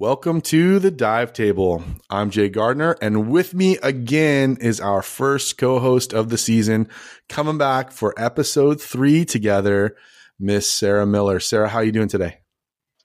[0.00, 1.84] Welcome to the dive table.
[2.08, 6.88] I'm Jay Gardner, and with me again is our first co-host of the season,
[7.28, 9.94] coming back for episode three together,
[10.38, 11.38] Miss Sarah Miller.
[11.38, 12.38] Sarah, how are you doing today?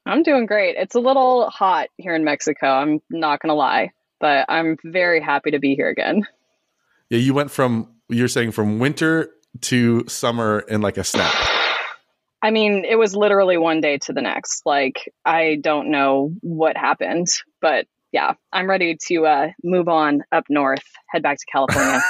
[0.05, 0.77] I'm doing great.
[0.77, 2.68] It's a little hot here in Mexico.
[2.68, 3.91] I'm not gonna lie,
[4.21, 6.25] but I'm very happy to be here again.
[7.09, 9.32] Yeah, you went from you're saying from winter
[9.64, 11.54] to summer in like a snap.
[12.46, 14.68] I mean, it was literally one day to the next.
[14.68, 17.25] Like, I don't know what happened,
[17.60, 22.02] but yeah, I'm ready to uh, move on up north, head back to California.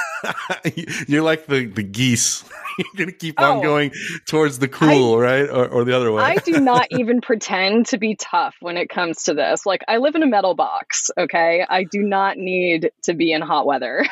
[1.08, 2.44] You're like the, the geese.
[2.78, 3.92] You're going to keep on oh, going
[4.26, 5.48] towards the cool, I, right?
[5.48, 6.22] Or, or the other way.
[6.22, 9.64] I do not even pretend to be tough when it comes to this.
[9.64, 11.64] Like, I live in a metal box, okay?
[11.66, 14.04] I do not need to be in hot weather.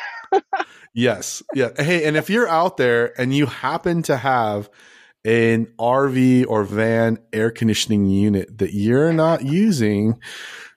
[0.91, 1.43] yes.
[1.53, 1.69] Yeah.
[1.77, 4.71] Hey, and if you're out there and you happen to have
[5.25, 10.19] an RV or van air conditioning unit that you're not using,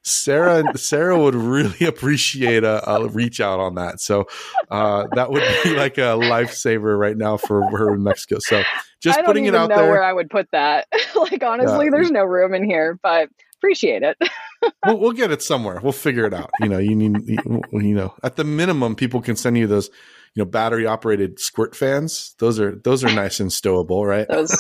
[0.03, 4.01] Sarah Sarah would really appreciate a, a, reach out on that.
[4.01, 4.27] So
[4.71, 8.39] uh, that would be like a lifesaver right now for her in Mexico.
[8.41, 8.63] So
[9.01, 9.91] just putting it out know there.
[9.91, 11.91] Where I would put that, like honestly, yeah.
[11.93, 14.17] there's no room in here, but appreciate it.
[14.87, 15.79] we'll, we'll, get it somewhere.
[15.83, 16.51] We'll figure it out.
[16.61, 19.91] You know, you need you know at the minimum, people can send you those
[20.35, 22.35] you know battery operated squirt fans.
[22.39, 24.27] Those are those are nice and stowable right?
[24.29, 24.57] Those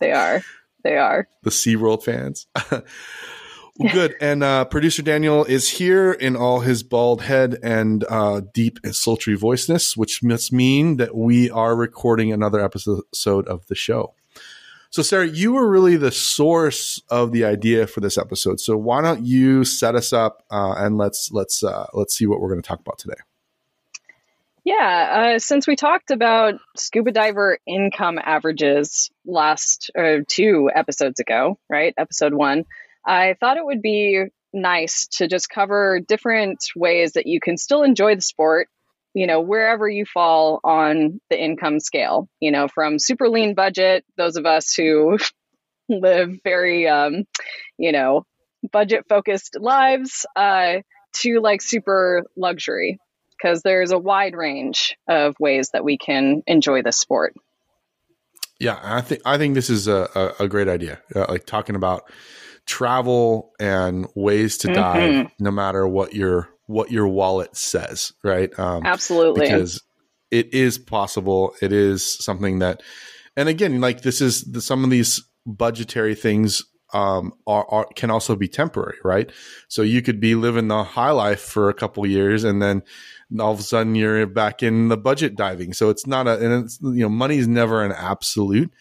[0.00, 0.42] they are.
[0.84, 1.28] They are.
[1.42, 2.46] The SeaWorld fans.
[2.70, 2.82] Well,
[3.92, 4.14] good.
[4.20, 8.94] And uh, producer daniel is here in all his bald head and uh, deep and
[8.94, 14.14] sultry voiceness which must mean that we are recording another episode of the show.
[14.90, 18.60] So sarah you were really the source of the idea for this episode.
[18.60, 22.40] So why don't you set us up uh, and let's let's uh, let's see what
[22.40, 23.20] we're going to talk about today
[24.68, 31.58] yeah, uh, since we talked about scuba diver income averages last uh, two episodes ago,
[31.70, 31.94] right?
[31.96, 32.64] Episode one,
[33.06, 37.82] I thought it would be nice to just cover different ways that you can still
[37.82, 38.68] enjoy the sport,
[39.14, 44.04] you know, wherever you fall on the income scale, you know, from super lean budget,
[44.18, 45.16] those of us who
[45.88, 47.24] live very, um,
[47.78, 48.26] you know,
[48.70, 50.74] budget focused lives, uh,
[51.14, 52.98] to like super luxury
[53.40, 57.34] because there's a wide range of ways that we can enjoy this sport.
[58.58, 61.00] Yeah, I think I think this is a, a, a great idea.
[61.14, 62.10] Uh, like talking about
[62.66, 65.44] travel and ways to dive, mm-hmm.
[65.44, 68.56] no matter what your what your wallet says, right?
[68.58, 69.82] Um, Absolutely, because
[70.30, 71.54] it is possible.
[71.62, 72.82] It is something that,
[73.36, 76.62] and again, like this is the, some of these budgetary things
[76.92, 79.30] um, are, are, can also be temporary, right?
[79.68, 82.82] So you could be living the high life for a couple years, and then
[83.38, 85.72] all of a sudden you're back in the budget diving.
[85.72, 88.72] So it's not a, and it's, you know, money is never an absolute.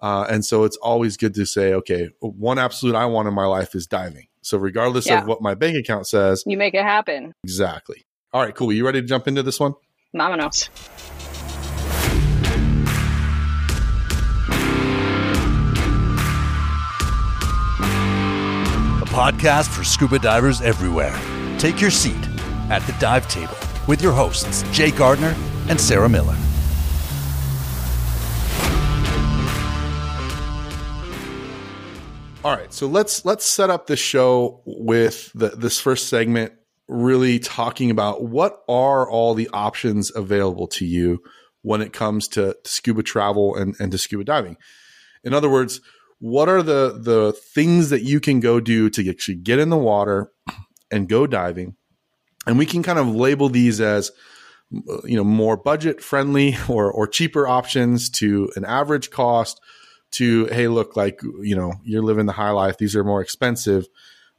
[0.00, 3.46] Uh, and so it's always good to say, okay, one absolute I want in my
[3.46, 4.26] life is diving.
[4.42, 5.22] So regardless yeah.
[5.22, 7.34] of what my bank account says, you make it happen.
[7.42, 8.06] Exactly.
[8.32, 8.72] All right, cool.
[8.72, 9.74] You ready to jump into this one?
[10.14, 10.68] Vámonos.
[19.16, 21.18] Podcast for scuba divers everywhere.
[21.58, 22.22] Take your seat
[22.68, 23.56] at the dive table
[23.88, 25.34] with your hosts, Jay Gardner
[25.70, 26.36] and Sarah Miller.
[32.44, 36.52] All right, so let's let's set up the show with the, this first segment
[36.86, 41.22] really talking about what are all the options available to you
[41.62, 44.58] when it comes to, to scuba travel and, and to scuba diving.
[45.24, 45.80] In other words,
[46.26, 49.76] what are the the things that you can go do to actually get in the
[49.76, 50.32] water
[50.90, 51.76] and go diving?
[52.48, 54.10] And we can kind of label these as
[55.04, 59.60] you know more budget friendly or or cheaper options to an average cost
[60.12, 62.76] to hey look like you know you're living the high life.
[62.76, 63.86] These are more expensive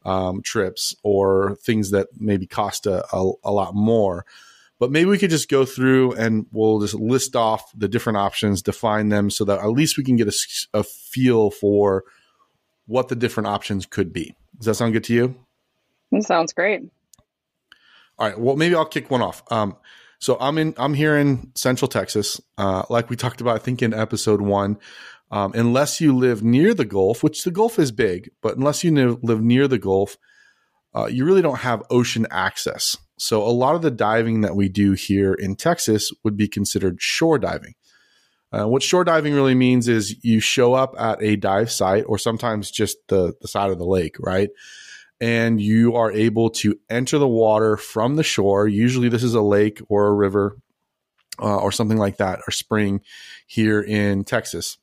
[0.04, 4.26] um, trips or things that maybe cost a, a, a, lot more
[4.80, 8.62] but maybe we could just go through and we'll just list off the different options
[8.62, 10.34] define them so that at least we can get a,
[10.74, 12.04] a feel for
[12.86, 15.36] what the different options could be does that sound good to you
[16.12, 16.84] it sounds great
[18.20, 18.40] all right.
[18.40, 19.44] Well, maybe I'll kick one off.
[19.52, 19.78] Um,
[20.20, 22.42] so I'm in, I'm here in Central Texas.
[22.58, 24.80] Uh, like we talked about, I think in episode one,
[25.30, 29.20] um, unless you live near the Gulf, which the Gulf is big, but unless you
[29.22, 30.18] live near the Gulf,
[30.96, 32.98] uh, you really don't have ocean access.
[33.18, 37.02] So a lot of the diving that we do here in Texas would be considered
[37.02, 37.74] shore diving.
[38.52, 42.18] Uh, what shore diving really means is you show up at a dive site or
[42.18, 44.50] sometimes just the, the side of the lake, right?
[45.20, 48.68] and you are able to enter the water from the shore.
[48.68, 50.58] Usually, this is a lake or a river
[51.42, 53.02] uh, or something like that, or spring
[53.46, 54.78] here in Texas.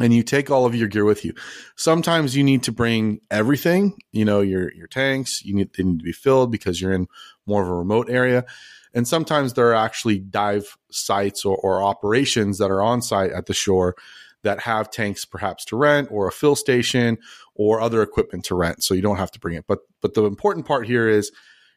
[0.00, 1.34] And you take all of your gear with you.
[1.76, 6.00] Sometimes you need to bring everything, you know, your your tanks, you need they need
[6.00, 7.06] to be filled because you're in
[7.46, 8.44] more of a remote area.
[8.92, 13.46] And sometimes there are actually dive sites or, or operations that are on site at
[13.46, 13.96] the shore
[14.44, 17.18] that have tanks perhaps to rent or a fill station
[17.54, 18.84] or other equipment to rent.
[18.84, 19.64] So you don't have to bring it.
[19.66, 21.32] But but the important part here is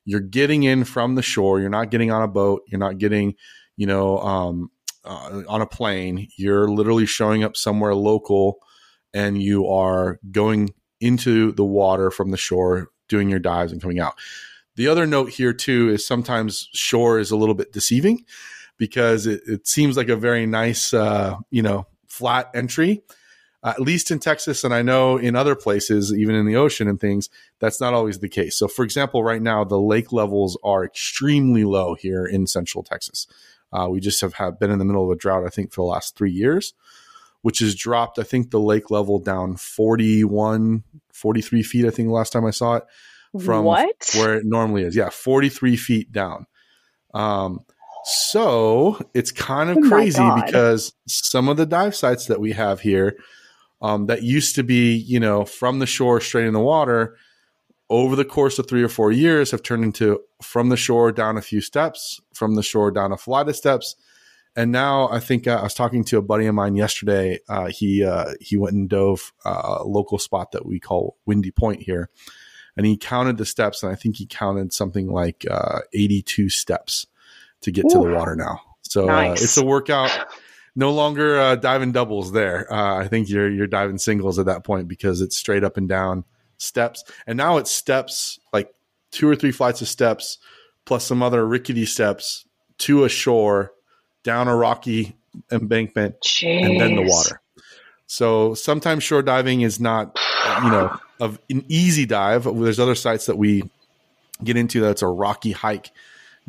[0.06, 1.60] you're getting in from the shore.
[1.60, 2.62] You're not getting on a boat.
[2.68, 3.36] You're not getting,
[3.76, 4.72] you know, um,
[5.08, 6.28] uh, on a plane.
[6.36, 8.60] You're literally showing up somewhere local
[9.14, 14.00] and you are going into the water from the shore, doing your dives and coming
[14.00, 14.16] out.
[14.76, 18.26] The other note here, too, is sometimes shore is a little bit deceiving
[18.78, 23.02] because it, it seems like a very nice, uh, you know, flat entry.
[23.64, 26.88] Uh, at least in Texas, and I know in other places, even in the ocean
[26.88, 27.28] and things,
[27.60, 28.56] that's not always the case.
[28.56, 33.26] So, for example, right now, the lake levels are extremely low here in central Texas.
[33.72, 35.82] Uh, we just have, have been in the middle of a drought, I think, for
[35.82, 36.74] the last three years,
[37.42, 42.14] which has dropped, I think, the lake level down 41, 43 feet, I think, the
[42.14, 42.84] last time I saw it
[43.44, 44.10] from what?
[44.16, 44.96] where it normally is.
[44.96, 46.48] Yeah, 43 feet down.
[47.14, 47.62] Um,
[48.06, 52.80] so it's kind of Oh crazy because some of the dive sites that we have
[52.80, 53.18] here
[53.82, 57.18] um, that used to be, you know, from the shore straight in the water
[57.90, 61.38] over the course of three or four years have turned into from the shore down
[61.38, 63.96] a few steps, from the shore down a flight of steps.
[64.56, 67.40] And now I think uh, I was talking to a buddy of mine yesterday.
[67.48, 71.52] Uh, he uh, he went and dove uh, a local spot that we call Windy
[71.52, 72.10] Point here,
[72.76, 77.06] and he counted the steps, and I think he counted something like uh, 82 steps
[77.62, 78.62] to get to the water now.
[78.82, 79.42] So Nice.
[79.42, 80.12] uh, it's a workout.
[80.76, 82.72] No longer uh, diving doubles there.
[82.72, 85.88] Uh, I think you're you're diving singles at that point because it's straight up and
[85.88, 86.24] down
[86.58, 88.74] steps, and now it's steps like
[89.12, 90.38] two or three flights of steps
[90.86, 92.46] plus some other rickety steps
[92.80, 93.74] to a shore,
[94.24, 95.16] down a rocky
[95.52, 97.42] embankment, and then the water.
[98.08, 100.18] So sometimes shore diving is not,
[100.64, 102.44] you know, of an easy dive.
[102.44, 103.70] There's other sites that we
[104.44, 105.92] get into that's a rocky hike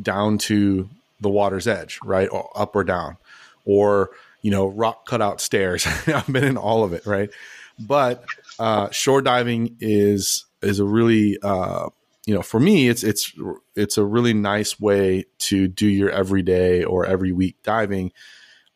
[0.00, 0.88] down to
[1.20, 3.16] the water's edge, right, or up or down,
[3.64, 4.10] or
[4.42, 5.86] you know, rock cutout stairs.
[6.06, 7.30] I've been in all of it, right?
[7.78, 8.24] But
[8.58, 11.88] uh, shore diving is is a really uh,
[12.26, 13.32] you know for me it's it's
[13.74, 18.12] it's a really nice way to do your everyday or every week diving.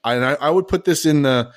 [0.04, 1.52] And I, I would put this in the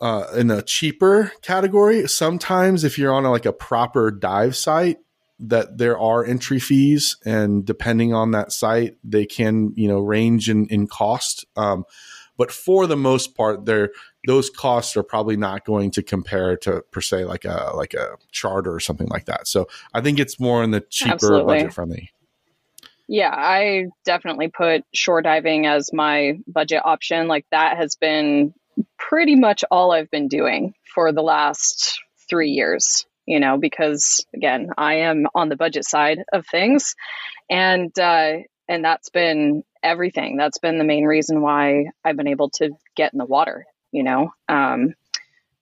[0.00, 2.06] uh, in the cheaper category.
[2.08, 4.98] Sometimes if you're on a, like a proper dive site
[5.40, 10.48] that there are entry fees and depending on that site they can you know range
[10.48, 11.44] in, in cost.
[11.56, 11.84] Um,
[12.36, 13.90] but for the most part they're
[14.26, 18.16] those costs are probably not going to compare to per se like a like a
[18.32, 19.46] charter or something like that.
[19.46, 21.56] So I think it's more in the cheaper Absolutely.
[21.56, 22.10] budget friendly.
[23.06, 27.28] Yeah, I definitely put shore diving as my budget option.
[27.28, 28.54] Like that has been
[28.98, 34.70] pretty much all I've been doing for the last three years, you know, because again,
[34.78, 36.94] I am on the budget side of things.
[37.50, 38.38] And, uh,
[38.68, 40.38] and that's been everything.
[40.38, 44.02] That's been the main reason why I've been able to get in the water, you
[44.02, 44.94] know, um,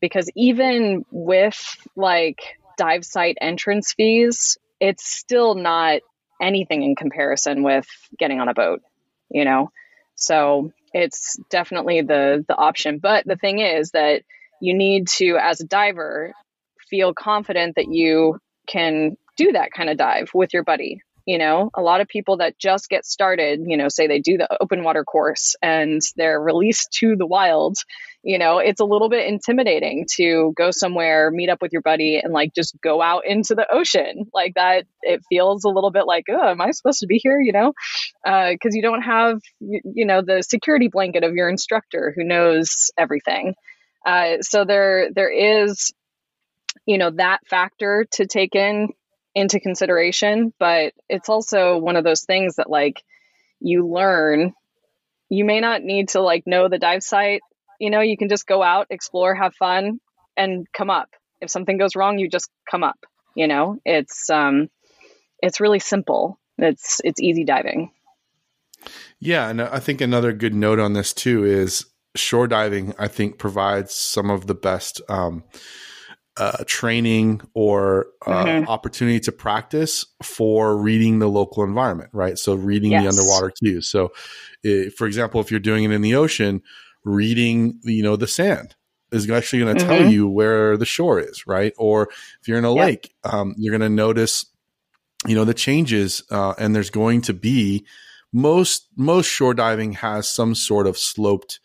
[0.01, 2.41] because even with like
[2.79, 6.01] dive site entrance fees, it's still not
[6.41, 7.87] anything in comparison with
[8.19, 8.81] getting on a boat,
[9.31, 9.71] you know?
[10.15, 12.99] So it's definitely the the option.
[12.99, 14.23] But the thing is that
[14.63, 16.33] you need to, as a diver,
[16.89, 21.03] feel confident that you can do that kind of dive with your buddy.
[21.25, 24.39] You know, a lot of people that just get started, you know, say they do
[24.39, 27.77] the open water course and they're released to the wild,
[28.25, 32.21] you know, it's a little bit intimidating to go somewhere, meet up with your buddy,
[32.23, 34.87] and like just go out into the ocean like that.
[35.03, 37.41] It feels a little bit like, oh, am I supposed to be here?
[37.41, 37.73] You know,
[38.25, 43.55] because you don't have, you know, the security blanket of your instructor who knows everything.
[44.05, 45.93] Uh, so there, there is,
[46.87, 48.89] you know, that factor to take in
[49.35, 53.03] into consideration, but it's also one of those things that like
[53.61, 54.53] you learn.
[55.29, 57.41] You may not need to like know the dive site.
[57.81, 59.99] You know, you can just go out, explore, have fun,
[60.37, 61.09] and come up.
[61.41, 62.99] If something goes wrong, you just come up.
[63.35, 64.69] You know, it's um,
[65.43, 66.39] it's really simple.
[66.59, 67.91] It's it's easy diving.
[69.19, 72.95] Yeah, and I think another good note on this too is shore diving.
[72.99, 75.45] I think provides some of the best um,
[76.37, 78.69] uh, training or uh, Mhm.
[78.69, 82.11] opportunity to practice for reading the local environment.
[82.13, 83.89] Right, so reading the underwater cues.
[83.89, 84.13] So,
[84.65, 86.63] i for example, if you're doing it in the ocean,
[87.05, 88.75] reading you know the sand
[89.11, 90.11] is actually going to tell Mhm.
[90.11, 91.47] you where the shore is.
[91.47, 92.09] Right, or
[92.41, 92.87] if you're in a Yep.
[92.87, 94.47] lake, um, you're going to notice
[95.27, 97.85] you know the changes, uh, and there's going to be
[98.33, 101.61] most most shore diving has some sort of sloped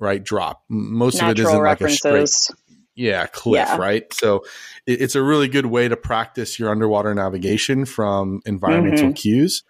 [0.00, 0.22] right?
[0.22, 0.62] Drop.
[0.68, 2.04] Most Natural of it isn't references.
[2.04, 2.56] like a straight
[2.98, 3.76] yeah, cliff, Yeah.
[3.76, 4.12] right?
[4.12, 4.44] So
[4.86, 9.16] it, it's a really good way to practice your underwater navigation from environmental Mhm.
[9.16, 9.62] cues.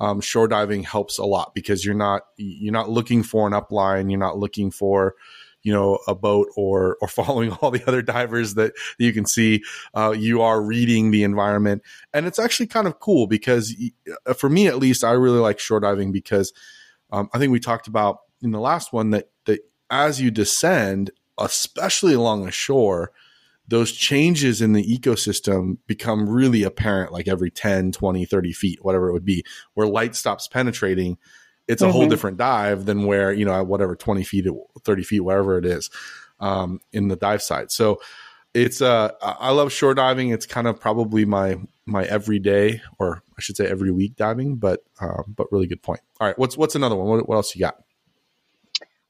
[0.00, 4.10] Um, shore diving helps a lot because you're not you're not looking for an upline,
[4.10, 5.14] you're not looking for
[5.62, 9.62] you know a boat or or following all the other divers that you can see.
[9.94, 13.74] Uh, you are reading the environment, and it's actually kind of cool because
[14.36, 16.52] for me at least, I really like shore diving because
[17.10, 19.60] um, I think we talked about in the last one that that
[19.90, 23.12] as you descend, especially along the shore,
[23.66, 29.08] those changes in the ecosystem become really apparent like every 10, 20, 30 feet, whatever
[29.08, 31.16] it would be, where light stops penetrating.
[31.66, 32.10] It's a whole Mhm.
[32.10, 34.46] different dive than where, you know, at whatever 20 feet,
[34.84, 35.88] 30 feet, wherever it is
[36.40, 38.00] um, in the dive site So
[38.52, 40.28] it's, uh, I I love shore diving.
[40.30, 44.80] It's kind of probably my, my everyday, or I should say every week diving, but,
[45.00, 46.00] um, but really good point.
[46.20, 46.38] All right.
[46.38, 47.08] What's, what's another one?
[47.08, 47.82] What, what else you got?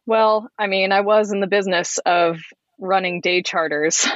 [0.06, 2.38] Well, I mean, I was in the business of
[2.78, 4.06] running day charters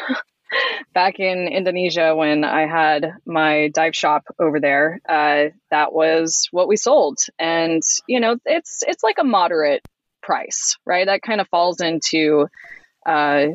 [0.95, 5.01] back in Indonesia when I had my dive shop over there.
[5.09, 9.83] Uh, that was what we sold, and you know, it's it's like a moderate
[10.23, 11.07] price, right?
[11.07, 12.49] That kind of falls into,
[13.07, 13.47] uh,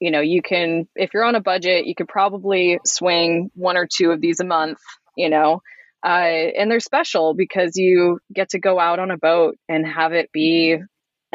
[0.00, 3.86] you know, you can if you're on a budget, you could probably swing one or
[3.86, 4.78] two of these a month,
[5.16, 5.60] you know.
[6.04, 10.12] Uh, and they're special because you get to go out on a boat and have
[10.12, 10.78] it be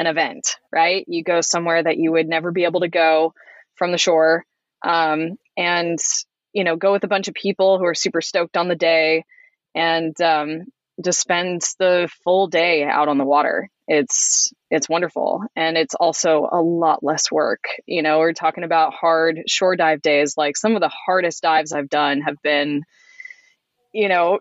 [0.01, 1.05] an event, right?
[1.07, 3.33] You go somewhere that you would never be able to go
[3.75, 4.43] from the shore,
[4.81, 5.99] um, and
[6.53, 9.23] you know, go with a bunch of people who are super stoked on the day,
[9.73, 10.65] and um,
[11.01, 13.69] just spend the full day out on the water.
[13.87, 17.63] It's it's wonderful, and it's also a lot less work.
[17.85, 20.35] You know, we're talking about hard shore dive days.
[20.37, 22.83] Like some of the hardest dives I've done have been,
[23.93, 24.39] you know,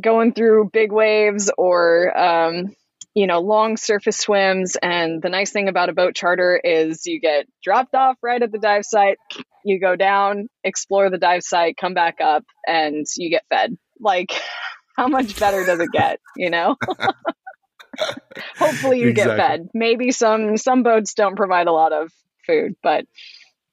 [0.00, 2.74] going through big waves or um,
[3.14, 4.76] you know, long surface swims.
[4.76, 8.52] And the nice thing about a boat charter is you get dropped off right at
[8.52, 9.18] the dive site.
[9.64, 13.76] You go down, explore the dive site, come back up, and you get fed.
[14.00, 14.32] Like,
[14.96, 16.20] how much better does it get?
[16.36, 16.76] You know.
[18.58, 19.68] Hopefully, you get fed.
[19.74, 22.10] Maybe some some boats don't provide a lot of
[22.46, 23.04] food, but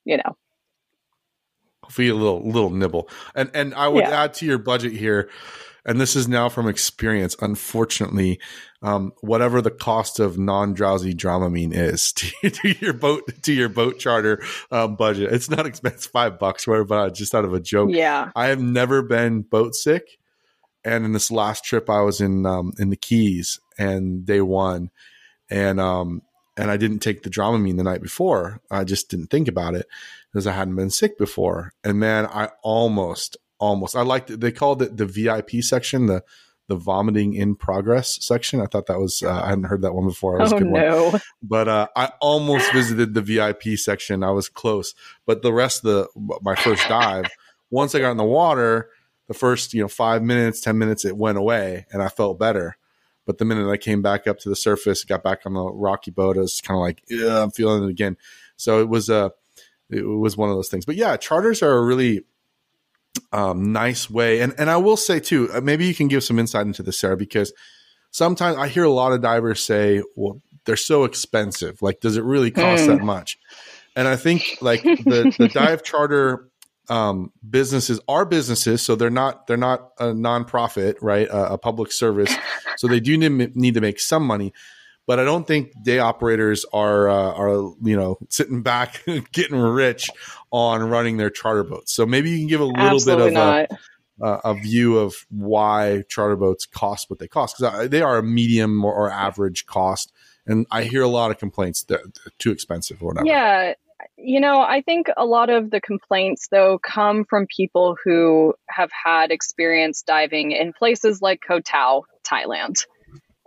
[0.03, 0.35] you know.
[1.99, 3.09] Hopefully a little little nibble.
[3.35, 4.23] And and I would Yeah.
[4.23, 5.29] add to your budget here,
[5.85, 7.35] and this is now from experience.
[7.41, 8.39] Unfortunately,
[8.81, 13.69] um, whatever the cost of non drowsy Dramamine is to, to your boat to your
[13.69, 14.41] boat charter
[14.71, 16.11] um, budget, it's not expensive.
[16.11, 16.85] Five bucks, whatever.
[16.85, 18.31] But just out of a joke, Yeah.
[18.35, 20.17] I have never been boat sick,
[20.85, 24.89] and in this last trip, I was in um, in the Keys and day one,
[25.49, 26.21] and um
[26.55, 28.61] and I didn't take the Dramamine the night before.
[28.69, 29.85] I just didn't think about it
[30.31, 31.73] because I hadn't been sick before.
[31.83, 34.39] And man, I almost almost I liked it.
[34.39, 36.23] They called it the VIP section, the
[36.67, 38.61] the vomiting in progress section.
[38.61, 40.37] I thought that was uh, I hadn't heard that one before.
[40.37, 41.19] That was Oh a good one no.
[41.41, 44.23] but uh, I almost visited the VIP section.
[44.23, 44.93] I was close,
[45.25, 47.25] but the rest of the my first dive,
[47.69, 48.89] once I got in the water,
[49.27, 52.77] the first you know five minutes, ten minutes, it went away, and I felt better.
[53.25, 56.09] But the minute I came back up to the surface, got back on the rocky
[56.09, 58.17] boat, I was kind of like, yeah, I'm feeling it again.
[58.55, 59.31] So it was a,
[59.89, 60.85] it was one of those things.
[60.85, 62.23] But yeah, charters are a really
[63.31, 66.39] um, nice way, and and I will say too, uh, maybe you can give some
[66.39, 67.53] insight into this, Sarah, because
[68.11, 71.81] sometimes I hear a lot of divers say, well, they're so expensive.
[71.81, 72.91] Like, does it really cost Hmm.
[72.91, 73.37] that much?
[73.95, 76.49] And I think like the, the dive charter
[76.89, 81.27] um, businesses are businesses, so they're not they're not a nonprofit, right?
[81.27, 82.35] A, a public service,
[82.77, 84.53] so they do need, need to make some money.
[85.09, 90.07] But I don't think day operators are uh, are you know sitting back getting rich
[90.51, 91.91] on running their charter boats.
[91.93, 93.67] So maybe you can give a little Absolutely bit of a,
[94.19, 94.43] not.
[94.45, 98.23] uh, a view of why charter boats cost what they cost because they are a
[98.23, 100.13] medium or, or average cost,
[100.45, 103.25] and I hear a lot of complaints that they're too expensive or whatever.
[103.25, 103.73] Yeah.
[104.15, 108.91] You know, I think a lot of the complaints, though, come from people who have
[108.91, 112.85] had experience diving in places like Koh Tao, Thailand.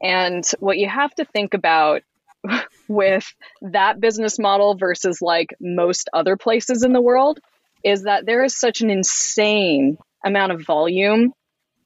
[0.02, 2.02] And what you have to think about
[2.88, 3.32] with
[3.62, 7.38] that business model versus like most other places in the world
[7.85, 11.32] is that there is such an insane amount of volume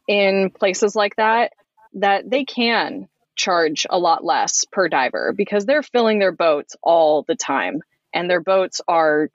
[0.09, 1.53] in places like that
[1.95, 7.23] that they can charge a lot less per diver because they're filling their boats all
[7.23, 7.81] the time.
[8.15, 9.29] And their boats are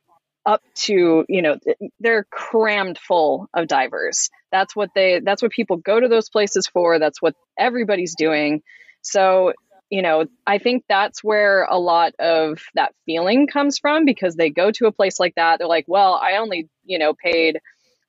[0.46, 1.58] up to you know
[2.00, 6.68] they're crammed full of divers that's what they that's what people go to those places
[6.68, 8.62] for that's what everybody's doing
[9.02, 9.54] so
[9.90, 14.50] you know i think that's where a lot of that feeling comes from because they
[14.50, 17.60] go to a place like that they're like well i only you know paid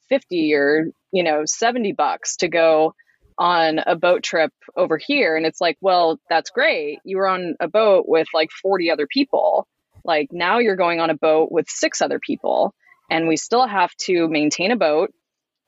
[0.08, 2.94] 50 or you know 70 bucks to go
[3.38, 5.36] on a boat trip over here.
[5.36, 6.98] And it's like, well, that's great.
[7.04, 9.66] You were on a boat with like 40 other people.
[10.04, 12.74] Like now you're going on a boat with six other people.
[13.10, 15.12] And we still have to maintain a boat,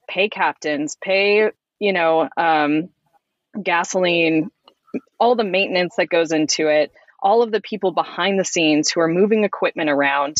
[0.09, 2.89] pay captains, pay, you know, um,
[3.63, 4.51] gasoline,
[5.19, 6.93] all the maintenance that goes into it,
[7.23, 10.37] all of the people behind the scenes who are moving equipment around,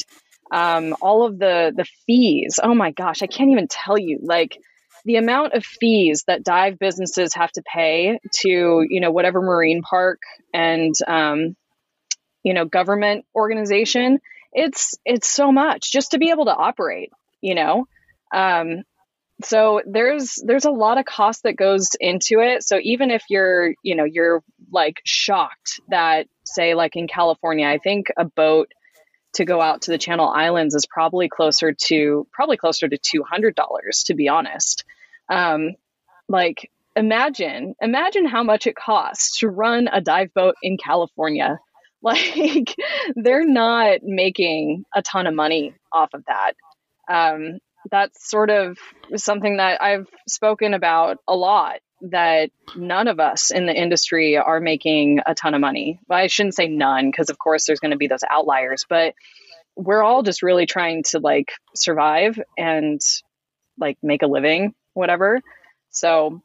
[0.53, 2.61] um, all of the the fees.
[2.63, 4.21] Oh my gosh, I can't even tell you.
[4.23, 4.59] Like
[5.05, 8.49] the amount of fees that dive businesses have to pay to
[8.89, 10.21] you know whatever marine park
[10.53, 11.57] and um,
[12.43, 14.21] you know government organization
[14.53, 17.87] it's it's so much just to be able to operate you know
[18.33, 18.83] um,
[19.43, 22.63] so there's there's a lot of cost that goes into it.
[22.63, 27.79] So even if you're you know you're like shocked that say like in california i
[27.79, 28.71] think a boat
[29.35, 33.55] to go out to the channel islands is probably closer to probably closer to $200
[34.07, 34.85] to be honest.
[35.29, 35.73] Um,
[36.29, 41.59] like imagine imagine how much it costs to run a dive boat in california.
[42.03, 42.75] Like
[43.17, 46.53] they're not making a ton of money off of that.
[47.09, 47.61] Um,
[47.91, 48.79] that's sort of
[49.17, 54.61] something that i've spoken about a lot that none of us in the industry are
[54.61, 57.97] making a ton of money i shouldn't say none because of course there's going to
[57.97, 59.15] be those outliers but
[59.77, 63.01] we're all just really trying to like survive and
[63.79, 65.41] like make a living whatever.
[65.91, 66.41] So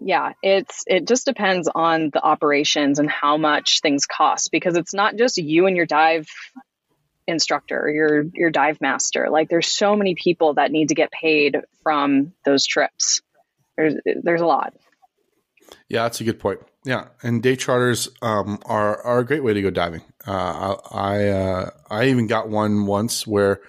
[0.00, 4.94] yeah, it's it just depends on the operations and how much things cost because it's
[4.94, 6.28] not just you and your dive
[7.28, 9.28] instructor, your your dive master.
[9.30, 13.20] Like there's so many people that need to get paid from those trips.
[13.76, 14.74] There's there's a lot.
[15.88, 16.60] Yeah, that's a good point.
[16.84, 20.02] Yeah, and day charters um, are are a great way to go diving.
[20.26, 23.60] Uh, I I, uh, I even got one once where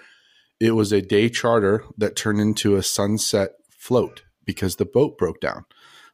[0.58, 5.40] it was a day charter that turned into a sunset float because the boat broke
[5.40, 5.64] down.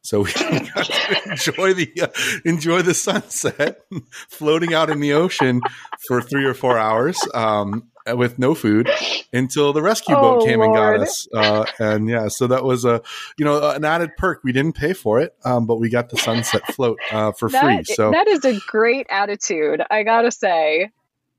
[0.01, 2.07] So we got to enjoy the uh,
[2.45, 3.81] enjoy the sunset,
[4.29, 5.61] floating out in the ocean
[6.07, 8.89] for three or four hours um, with no food
[9.33, 10.69] until the rescue oh, boat came Lord.
[10.69, 11.27] and got us.
[11.33, 13.01] Uh, and yeah, so that was a
[13.37, 14.41] you know an added perk.
[14.43, 17.63] We didn't pay for it, um, but we got the sunset float uh, for that,
[17.63, 17.95] free.
[17.95, 20.89] So that is a great attitude, I gotta say.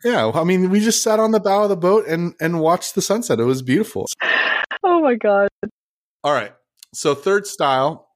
[0.04, 2.94] Yeah, I mean, we just sat on the bow of the boat and and watched
[2.94, 3.40] the sunset.
[3.40, 4.06] It was beautiful.
[4.84, 5.48] Oh my god.
[6.22, 6.52] All right.
[6.94, 8.07] So third style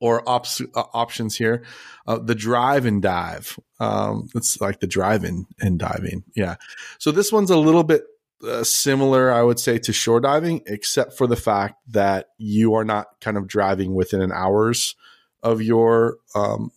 [0.00, 1.64] or op- uh, options here,
[2.06, 3.58] uh, the drive and dive.
[3.80, 6.24] Um, it's like the drive in and diving.
[6.34, 6.56] Yeah.
[6.98, 8.04] So this one's a little bit
[8.46, 12.84] uh, similar, I would say, to shore diving, except for the fact that you are
[12.84, 14.94] not kind of driving within an hours
[15.42, 16.70] of your, um,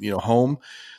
[0.00, 0.58] you know, home.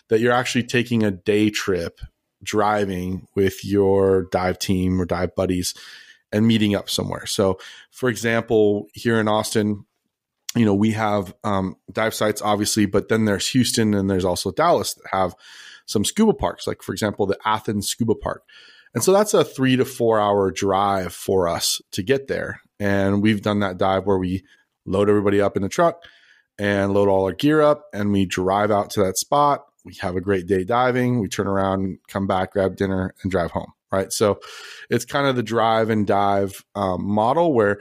[0.10, 2.00] That you're actually taking a day trip
[2.44, 5.74] driving with your dive team or dive buddies
[6.32, 7.26] and meeting up somewhere.
[7.26, 7.58] So,
[7.90, 9.86] for example, here in Austin,
[10.56, 14.52] you know, we have um, dive sites, obviously, but then there's Houston and there's also
[14.52, 15.36] Dallas that have
[15.86, 18.44] some scuba parks, like, for example, the Athens Scuba Park.
[18.94, 22.62] And so that's a three to four hour drive for us to get there.
[22.80, 24.44] And we've done that dive where we
[24.86, 26.04] load everybody up in the truck
[26.60, 29.66] and load all our gear up and we drive out to that spot.
[29.84, 31.20] We have a great day diving.
[31.20, 34.12] We turn around, come back, grab dinner, and drive home right?
[34.12, 34.40] So
[34.90, 37.80] it's kind of the drive and dive um, model where,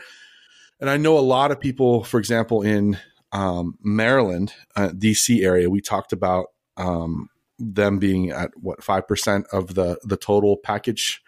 [0.82, 2.98] and I know a lot of people, for example, in
[3.30, 9.46] um, Maryland, uh, DC area, we talked about um, them being at what five percent
[9.52, 11.22] of the the total package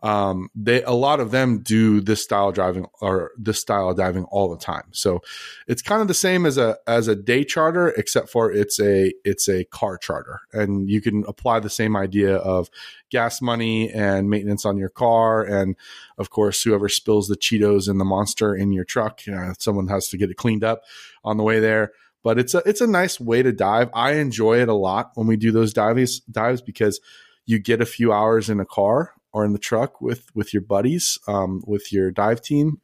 [0.00, 4.24] um, they a lot of them do this style driving or this style of diving
[4.24, 4.84] all the time.
[4.92, 5.22] So
[5.66, 9.12] it's kind of the same as a as a day charter, except for it's a
[9.24, 12.68] it's a car charter, and you can apply the same idea of
[13.10, 15.76] gas money and maintenance on your car, and
[16.18, 19.88] of course, whoever spills the Cheetos and the Monster in your truck, you know, someone
[19.88, 20.82] has to get it cleaned up
[21.24, 23.88] on the way there but it's a it's a nice way to dive.
[23.94, 27.00] I enjoy it a lot when we do those dives dives because
[27.44, 30.62] you get a few hours in a car or in the truck with with your
[30.62, 32.80] buddies, um, with your dive team,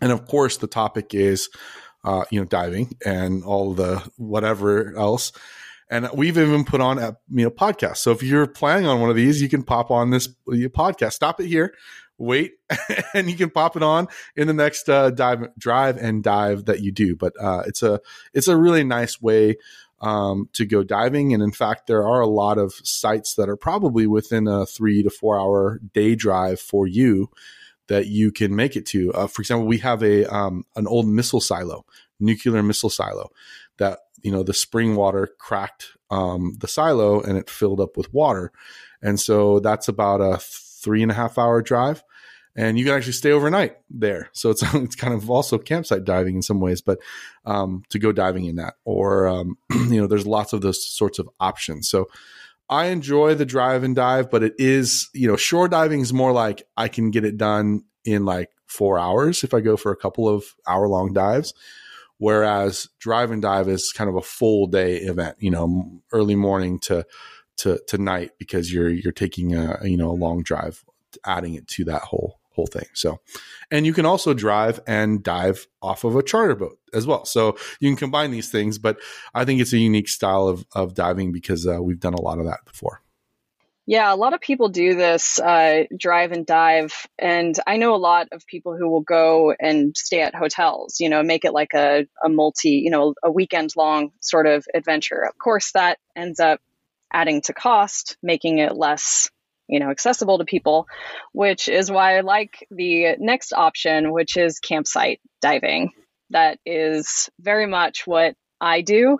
[0.00, 1.48] and of course the topic is
[2.02, 5.30] uh, you know diving and all the whatever else.
[5.88, 7.98] And we've even put on a you know podcast.
[7.98, 11.12] So if you're planning on one of these, you can pop on this podcast.
[11.12, 11.72] Stop it here,
[12.18, 12.54] wait,
[13.14, 16.80] and you can pop it on in the next uh, dive, drive and dive that
[16.80, 17.14] you do.
[17.14, 18.00] But uh, it's a
[18.34, 19.58] it's a really nice way
[20.00, 21.32] um, to go diving.
[21.32, 25.02] And in fact, there are a lot of sites that are probably within a three
[25.02, 27.30] to four hour day drive for you
[27.88, 29.12] that you can make it to.
[29.12, 31.84] Uh, for example, we have a um, an old missile silo,
[32.20, 33.30] nuclear missile silo,
[33.78, 38.12] that you know the spring water cracked um, the silo and it filled up with
[38.12, 38.52] water,
[39.02, 42.02] and so that's about a three and a half hour drive.
[42.56, 44.30] And you can actually stay overnight there.
[44.32, 46.98] So it's it's kind of also campsite diving in some ways, but
[47.44, 51.18] um, to go diving in that, or um, you know, there's lots of those sorts
[51.18, 51.88] of options.
[51.88, 52.06] So
[52.68, 56.32] I enjoy the drive and dive, but it is you know, shore diving is more
[56.32, 59.96] like I can get it done in like four hours if I go for a
[59.96, 61.54] couple of hour long dives.
[62.18, 66.78] Whereas drive and dive is kind of a full day event, you know, early morning
[66.80, 67.04] to
[67.58, 70.82] to to night because you're you're taking a you know a long drive,
[71.26, 72.86] adding it to that whole whole thing.
[72.94, 73.20] So,
[73.70, 77.24] and you can also drive and dive off of a charter boat as well.
[77.24, 78.98] So you can combine these things, but
[79.34, 82.38] I think it's a unique style of, of diving because uh, we've done a lot
[82.38, 83.02] of that before.
[83.88, 86.92] Yeah, a lot of people do this uh, drive and dive.
[87.20, 91.08] And I know a lot of people who will go and stay at hotels, you
[91.08, 95.22] know, make it like a, a multi, you know, a weekend long sort of adventure.
[95.22, 96.60] Of course, that ends up
[97.12, 99.30] adding to cost, making it less
[99.68, 100.86] you know accessible to people
[101.32, 105.92] which is why i like the next option which is campsite diving.
[106.30, 109.18] That is very much what i do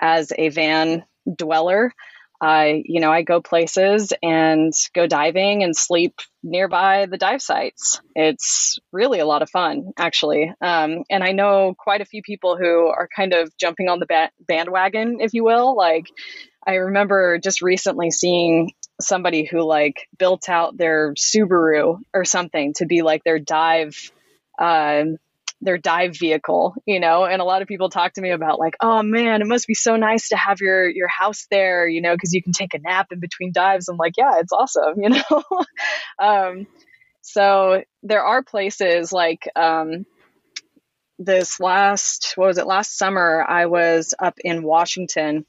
[0.00, 1.04] as a van
[1.34, 1.92] dweller.
[2.40, 8.00] I you know i go places and go diving and sleep nearby the dive sites.
[8.14, 10.52] It's really a lot of fun actually.
[10.60, 14.06] Um, and i know quite a few people who are kind of jumping on the
[14.06, 15.76] ba- bandwagon if you will.
[15.76, 16.06] Like
[16.66, 22.86] I remember just recently seeing somebody who like built out their Subaru or something to
[22.86, 24.10] be like their dive
[24.58, 25.04] uh,
[25.60, 28.76] their dive vehicle, you know, and a lot of people talk to me about like,
[28.80, 32.14] oh man, it must be so nice to have your your house there, you know,
[32.14, 33.88] because you can take a nap in between dives.
[33.88, 35.42] I'm like, yeah, it's awesome, you know.
[36.18, 36.66] um,
[37.22, 40.04] so there are places like um,
[41.18, 43.44] this last what was it last summer?
[43.46, 45.46] I was up in Washington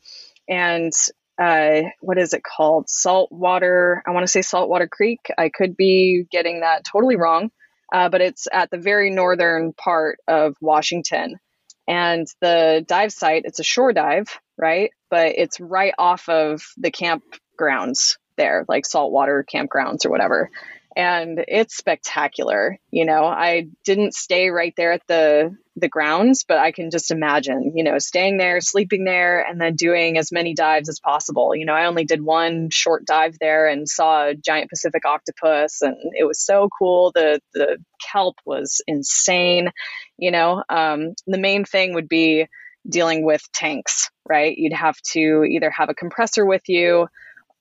[0.47, 0.93] and
[1.37, 2.89] uh, what is it called?
[2.89, 4.03] Saltwater.
[4.05, 5.19] I want to say Saltwater Creek.
[5.37, 7.51] I could be getting that totally wrong,
[7.93, 11.39] uh, but it's at the very northern part of Washington.
[11.87, 14.91] And the dive site, it's a shore dive, right?
[15.09, 20.49] But it's right off of the campgrounds there, like saltwater campgrounds or whatever
[20.97, 22.79] and it's spectacular.
[22.89, 27.11] You know, I didn't stay right there at the the grounds, but I can just
[27.11, 31.55] imagine, you know, staying there, sleeping there, and then doing as many dives as possible.
[31.55, 35.83] You know, I only did one short dive there and saw a giant Pacific octopus,
[35.83, 37.11] and it was so cool.
[37.13, 37.77] The the
[38.11, 39.69] kelp was insane.
[40.17, 42.47] You know, um, the main thing would be
[42.89, 44.57] dealing with tanks, right?
[44.57, 47.07] You'd have to either have a compressor with you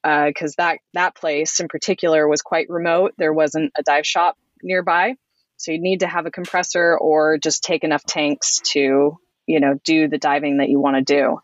[0.07, 3.15] because uh, that that place in particular was quite remote.
[3.19, 5.15] There wasn't a dive shop nearby,
[5.57, 9.81] so you'd need to have a compressor or just take enough tanks to you know
[9.85, 11.39] do the diving that you want to do.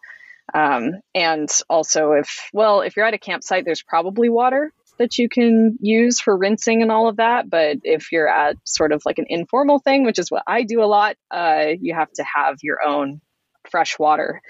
[0.55, 5.29] Um, and also, if well, if you're at a campsite, there's probably water that you
[5.29, 7.51] can use for rinsing and all of that.
[7.51, 10.83] But if you're at sort of like an informal thing, which is what I do
[10.83, 13.21] a lot, uh, you have to have your own
[13.69, 14.41] fresh water.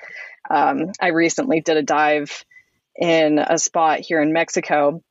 [0.51, 2.44] Um, I recently did a dive
[2.97, 5.03] in a spot here in Mexico.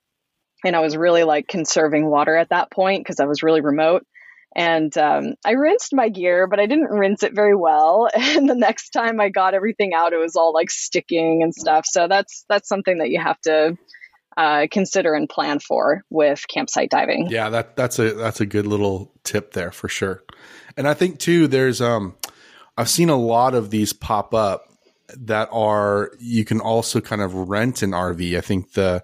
[0.64, 4.06] And I was really like conserving water at that point because I was really remote.
[4.54, 8.10] And um, I rinsed my gear, but I didn't rinse it very well.
[8.16, 11.86] And the next time I got everything out, it was all like sticking and stuff.
[11.86, 13.78] So that's that's something that you have to
[14.38, 17.28] uh, consider and plan for with campsite diving.
[17.30, 20.24] Yeah, that that's a that's a good little tip there for sure.
[20.78, 22.16] And I think too, there's um,
[22.78, 24.71] I've seen a lot of these pop up
[25.18, 28.38] that are you can also kind of rent an RV.
[28.38, 29.04] I think the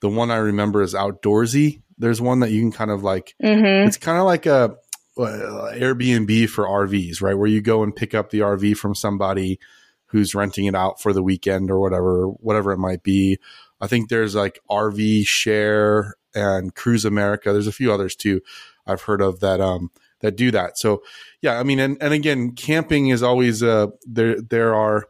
[0.00, 1.82] the one I remember is outdoorsy.
[1.98, 3.34] There's one that you can kind of like.
[3.42, 3.86] Mm-hmm.
[3.86, 4.76] It's kind of like a
[5.18, 7.36] uh, Airbnb for RVs, right?
[7.36, 9.58] Where you go and pick up the RV from somebody
[10.06, 13.38] who's renting it out for the weekend or whatever, whatever it might be.
[13.80, 17.52] I think there's like RV Share and Cruise America.
[17.52, 18.40] There's a few others too
[18.86, 20.78] I've heard of that um that do that.
[20.78, 21.02] So
[21.40, 25.06] yeah, I mean, and and again, camping is always uh there there are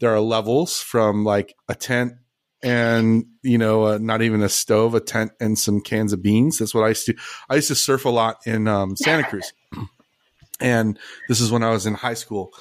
[0.00, 2.14] there are levels from like a tent
[2.62, 6.58] and you know uh, not even a stove a tent and some cans of beans.
[6.58, 7.14] That's what i used to
[7.48, 9.52] i used to surf a lot in um, santa cruz.
[10.62, 12.52] And this is when i was in high school.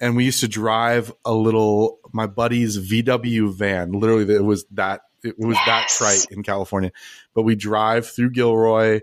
[0.00, 3.92] And we used to drive a little my buddy's vw van.
[3.92, 5.66] Literally it was that it was yes.
[5.66, 6.90] that trite in california.
[7.34, 9.00] But we drive through gilroy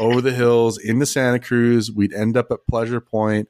[0.00, 1.92] over the hills into santa cruz.
[1.92, 3.48] We'd end up at pleasure point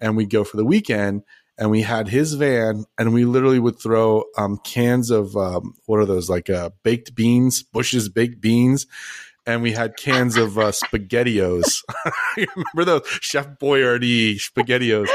[0.00, 1.22] and we'd go for the weekend
[1.58, 5.98] and we had his van and we literally would throw um, cans of um, what
[5.98, 8.86] are those like uh, baked beans bush's baked beans
[9.46, 11.82] and we had cans of uh, spaghettios.
[12.36, 13.08] Remember those?
[13.20, 15.08] Chef boyardee spaghettios.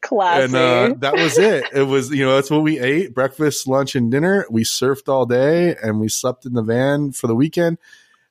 [0.00, 0.44] Classy.
[0.44, 1.64] and uh, that was it.
[1.72, 4.46] It was you know that's what we ate breakfast lunch and dinner.
[4.50, 7.78] We surfed all day and we slept in the van for the weekend.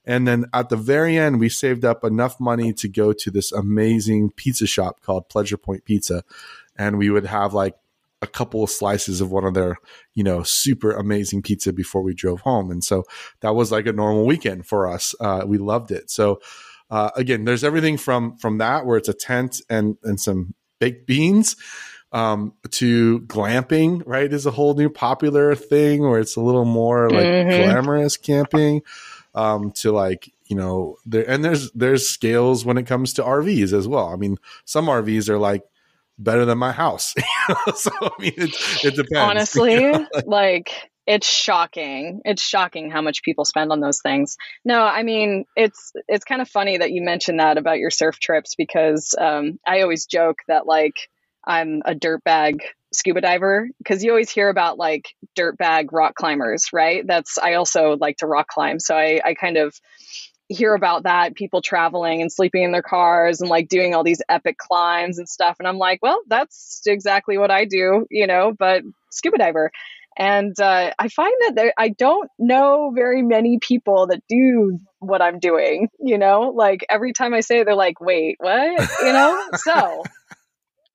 [0.03, 3.51] And then at the very end, we saved up enough money to go to this
[3.51, 6.23] amazing pizza shop called Pleasure Point Pizza.
[6.77, 7.75] And we would have like
[8.21, 9.77] a couple of slices of one of their,
[10.13, 12.69] you know, super amazing pizza before we drove home.
[12.69, 13.03] And so
[13.41, 15.15] that was like a normal weekend for us.
[15.19, 16.11] Uh, we loved it.
[16.11, 16.39] So,
[16.89, 21.07] uh, again, there's everything from, from that where it's a tent and, and some baked
[21.07, 21.55] beans,
[22.11, 24.31] um, to glamping, right?
[24.31, 27.71] Is a whole new popular thing where it's a little more like mm-hmm.
[27.71, 28.81] glamorous camping
[29.33, 33.73] um, to like you know there and there's there's scales when it comes to RVs
[33.73, 34.07] as well.
[34.07, 35.63] I mean, some RVs are like
[36.23, 37.13] better than my house.
[37.75, 39.17] so I mean, it, it depends.
[39.17, 39.93] Honestly,
[40.25, 40.71] like
[41.07, 42.21] it's shocking.
[42.25, 44.37] It's shocking how much people spend on those things.
[44.63, 48.19] No, I mean it's it's kind of funny that you mentioned that about your surf
[48.19, 50.95] trips because um, I always joke that like
[51.45, 52.59] I'm a dirtbag
[52.93, 55.05] scuba diver because you always hear about like
[55.37, 57.03] dirtbag rock climbers, right?
[57.05, 59.73] That's I also like to rock climb, so I I kind of
[60.51, 64.21] hear about that people traveling and sleeping in their cars and like doing all these
[64.29, 68.53] epic climbs and stuff and i'm like well that's exactly what i do you know
[68.57, 69.71] but scuba diver.
[70.17, 75.21] And uh, i find that there, i don't know very many people that do what
[75.21, 76.51] i'm doing you know?
[76.53, 78.89] Like every time i say it, they're like wait what?
[79.01, 79.41] You know?
[79.57, 80.03] So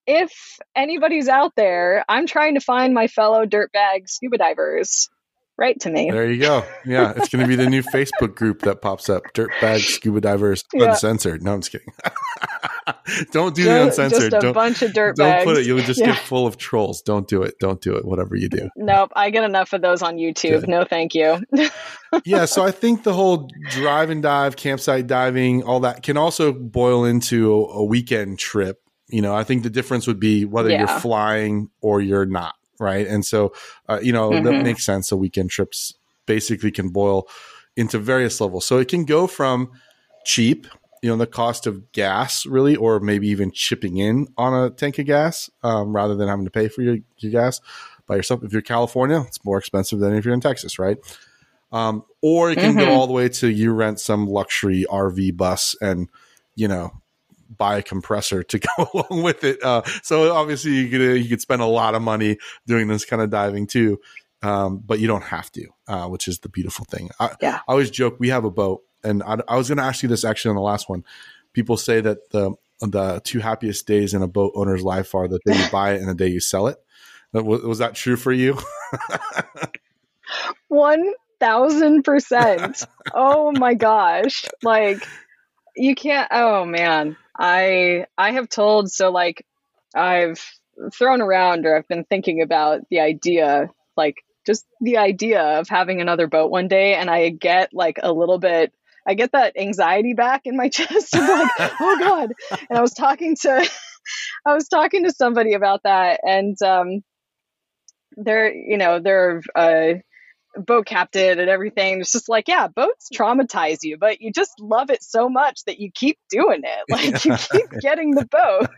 [0.07, 5.11] if anybody's out there, I'm trying to find my fellow dirtbag scuba divers.
[5.59, 6.11] Write to me.
[6.11, 6.65] There you go.
[6.85, 10.65] Yeah, it's going to be the new Facebook group that pops up: Dirtbag Scuba Divers
[10.75, 10.91] yeah.
[10.91, 11.43] Uncensored.
[11.43, 11.89] No, I'm just kidding.
[13.33, 14.31] don't do just, the uncensored.
[14.33, 15.15] Just a don't, bunch of dirtbags.
[15.15, 15.67] Don't put it.
[15.67, 16.09] You'll just yeah.
[16.09, 17.01] get full of trolls.
[17.01, 17.55] Don't do it.
[17.59, 18.05] Don't do it.
[18.05, 18.69] Whatever you do.
[18.77, 19.13] Nope.
[19.17, 20.61] I get enough of those on YouTube.
[20.61, 20.69] Good.
[20.69, 21.43] No, thank you.
[22.25, 22.45] yeah.
[22.45, 27.07] So I think the whole drive and dive, campsite diving, all that can also boil
[27.07, 30.79] into a, a weekend trip you know, I think the difference would be whether yeah.
[30.81, 33.07] you're flying or you're not, right?
[33.07, 33.53] And so,
[33.89, 34.45] uh, you know, mm-hmm.
[34.45, 35.09] that makes sense.
[35.09, 35.95] So weekend trips
[36.27, 37.29] basically can boil
[37.77, 38.67] into various levels.
[38.67, 39.71] So it can go from
[40.25, 40.67] cheap,
[41.03, 44.99] you know, the cost of gas really, or maybe even chipping in on a tank
[44.99, 47.61] of gas um, rather than having to pay for your, your gas
[48.07, 48.43] by yourself.
[48.43, 50.99] If you're California, it's more expensive than if you're in Texas, right?
[51.73, 52.81] Um, or it can mm-hmm.
[52.81, 56.09] go all the way to you rent some luxury RV bus and,
[56.55, 56.93] you know,
[57.49, 59.63] buy a compressor to go along with it.
[59.63, 63.23] Uh, so obviously you could you could spend a lot of money doing this kind
[63.23, 64.01] of diving too,
[64.43, 67.11] um, but you don't have to, uh, which is the beautiful thing.
[67.19, 67.61] I, yeah.
[67.69, 70.09] I always joke we have a boat, and I, I was going to ask you
[70.09, 71.05] this actually on the last one.
[71.53, 75.41] People say that the the two happiest days in a boat owner's life are the
[75.47, 76.77] day you buy it and the day you sell it.
[77.33, 78.59] Was, was that true for you?
[80.69, 82.83] One thousand percent.
[83.15, 84.45] Oh my gosh!
[84.63, 85.07] Like
[85.77, 86.29] you can't.
[86.31, 89.47] Oh man, I I have told so like
[89.95, 90.43] I've
[90.93, 96.01] thrown around or I've been thinking about the idea like just the idea of having
[96.01, 98.73] another boat one day and I get like a little bit
[99.07, 102.33] I get that anxiety back in my chest of like oh god.
[102.69, 103.69] And I was talking to
[104.47, 107.03] I was talking to somebody about that and um
[108.17, 109.95] they're you know they're uh
[110.57, 112.01] boat captain and everything.
[112.01, 115.79] It's just like, yeah, boats traumatize you, but you just love it so much that
[115.79, 116.85] you keep doing it.
[116.97, 118.69] Like you keep getting the boat.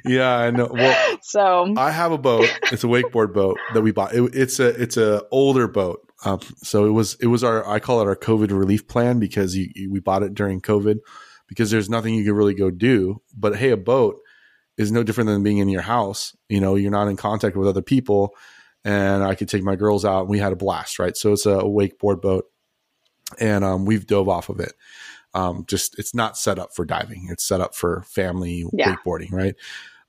[0.06, 0.70] yeah, I know.
[0.72, 2.48] Well, so I have a boat.
[2.72, 4.14] It's a wakeboard boat that we bought.
[4.14, 6.00] It, it's a it's a older boat.
[6.24, 9.54] Um, so it was it was our I call it our COVID relief plan because
[9.54, 10.98] you, you, we bought it during COVID
[11.46, 13.20] because there's nothing you can really go do.
[13.36, 14.18] But hey, a boat
[14.78, 16.34] is no different than being in your house.
[16.48, 18.34] You know, you're not in contact with other people
[18.86, 20.20] and I could take my girls out.
[20.20, 21.16] And we had a blast, right?
[21.16, 22.46] So it's a, wakeboard boat,
[23.38, 24.72] and um, we've dove off of it.
[25.34, 28.94] Um, just it's not set up for diving; it's set up for family yeah.
[28.94, 29.56] wakeboarding, right?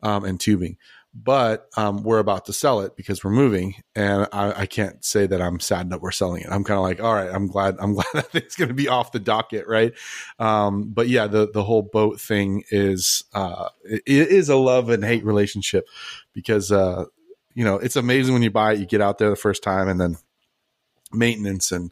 [0.04, 0.78] Um, and tubing.
[1.14, 5.26] But um, we're about to sell it because we're moving, and I, I can't say
[5.26, 6.50] that I'm sad that we're selling it.
[6.52, 8.88] I'm kind of like, all right, I'm glad, I'm glad that it's going to be
[8.88, 9.94] off the docket, right?
[10.38, 14.92] Um, but yeah, the the whole boat thing is uh, it, it is a love
[14.92, 15.88] and hate relationship
[16.34, 17.06] because uh,
[17.58, 19.88] you know, it's amazing when you buy it, you get out there the first time
[19.88, 20.16] and then
[21.12, 21.90] maintenance and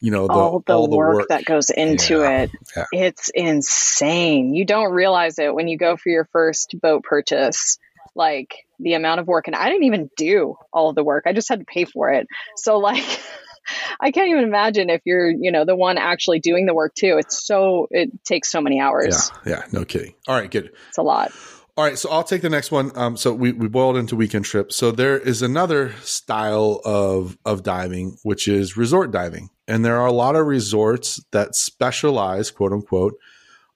[0.00, 2.50] you know the, all the, all the work, work, that goes into yeah, it.
[2.76, 2.84] Yeah.
[2.92, 4.54] it's insane.
[4.54, 7.78] You don't realize it when you go for your first boat purchase
[8.16, 11.32] like the amount of work and i didn't even do all of the work i
[11.32, 12.26] just had to pay for it.
[12.56, 13.04] So like
[14.00, 17.18] i can't even imagine if you're you know the one actually doing the work too.
[17.18, 19.30] It's so it takes so many hours.
[19.46, 20.14] Yeah yeah no kidding.
[20.26, 20.72] All right good.
[20.88, 21.30] It's a lot
[21.76, 22.92] all right, so I'll take the next one.
[22.94, 24.72] Um, so we, we boiled into weekend trip.
[24.72, 30.06] So there is another style of of diving, which is resort diving, and there are
[30.06, 33.18] a lot of resorts that specialize, quote unquote,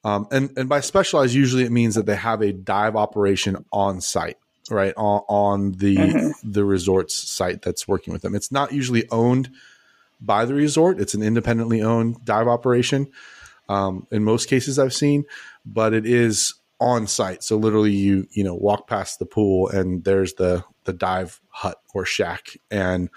[0.04, 4.00] um, and and by specialize, usually it means that they have a dive operation on
[4.00, 4.38] site,
[4.70, 6.50] right on, on the mm-hmm.
[6.52, 8.36] the resort's site that's working with them.
[8.36, 9.50] It's not usually owned
[10.20, 11.00] by the resort.
[11.00, 13.08] It's an independently owned dive operation.
[13.68, 15.24] Um, in most cases I've seen,
[15.66, 17.42] but it is on site.
[17.42, 21.80] So literally you, you know, walk past the pool and there's the, the dive hut
[21.94, 22.56] or shack.
[22.70, 23.10] And,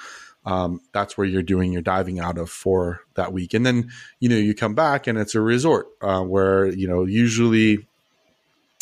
[0.43, 3.53] um, that's where you're doing your diving out of for that week.
[3.53, 7.05] And then, you know, you come back and it's a resort, uh, where, you know,
[7.05, 7.85] usually,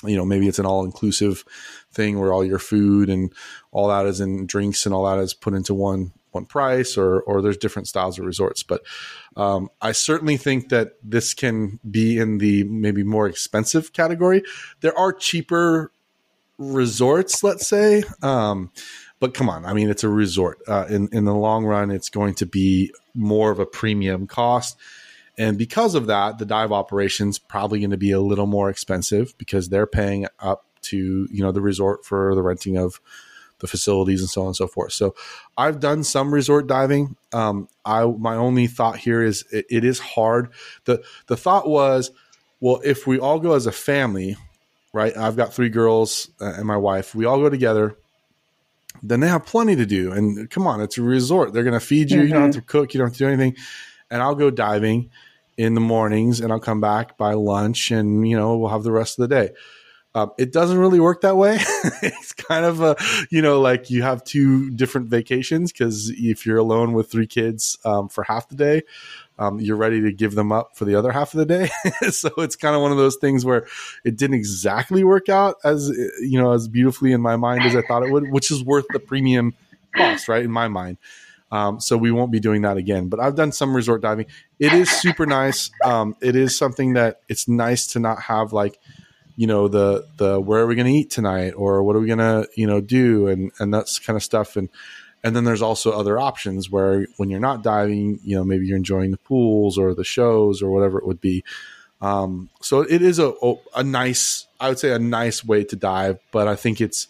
[0.06, 1.44] you know, maybe it's an all inclusive
[1.92, 3.34] thing where all your food and
[3.72, 7.22] all that is in drinks and all that is put into one one price or
[7.22, 8.64] or there's different styles of resorts.
[8.64, 8.82] But
[9.36, 14.44] um, i certainly think that this can be in the maybe more expensive category.
[14.82, 15.92] There are cheaper
[16.58, 18.72] resorts let's say um,
[19.20, 19.66] but come on.
[19.66, 20.60] I mean it's a resort.
[20.68, 24.78] Uh, in in the long run it's going to be more of a premium cost.
[25.38, 29.38] And because of that the dive operations probably going to be a little more expensive
[29.38, 33.02] because they're paying up to you know the resort for the renting of
[33.60, 34.94] the facilities and so on and so forth.
[34.94, 35.16] So
[35.58, 37.16] I've done some resort diving.
[37.34, 40.50] Um, I my only thought here is it, it is hard.
[40.86, 42.12] the The thought was,
[42.60, 44.38] well, if we all go as a family,
[44.94, 45.16] right?
[45.16, 47.14] I've got three girls uh, and my wife.
[47.14, 47.96] We all go together.
[49.04, 50.12] Then they have plenty to do.
[50.12, 51.54] And come on, it's a resort.
[51.54, 52.18] They're going to feed you.
[52.18, 52.28] Mm-hmm.
[52.28, 52.60] You don't have mm-hmm.
[52.60, 52.94] to cook.
[52.94, 53.56] You don't have to do anything.
[54.10, 55.12] And I'll go diving
[55.58, 58.92] in the mornings and I'll come back by lunch and, you know, we'll have the
[58.92, 59.54] rest of the day.
[60.16, 61.60] Um, it doesn't really work that way.
[62.02, 62.96] it's kind of a,
[63.30, 67.78] you know, like you have two different vacations because if you're alone with three kids
[67.86, 68.82] um, for half the day,
[69.38, 71.70] um, you're ready to give them up for the other half of the day.
[72.10, 73.68] so it's kind of one of those things where
[74.04, 75.90] it didn't exactly work out as,
[76.22, 78.86] you know, as beautifully in my mind as I thought it would, which is worth
[78.90, 79.54] the premium
[79.96, 80.44] cost, right?
[80.44, 80.98] In my mind.
[81.52, 83.10] Um, so we won't be doing that again.
[83.10, 84.26] But I've done some resort diving.
[84.60, 85.72] It is super nice.
[85.84, 88.80] Um, it is something that it's nice to not have like
[89.40, 91.52] you know the the where are we going to eat tonight?
[91.52, 93.28] Or what are we going to you know do?
[93.28, 94.58] And and that's kind of stuff.
[94.58, 94.68] And
[95.24, 98.76] and then there's also other options where when you're not diving you know maybe you're
[98.76, 101.46] enjoying the pools or the shows or whatever it would be.
[102.02, 103.34] Um, so it is a,
[103.76, 107.08] a nice i would say a nice way to dive but i think it's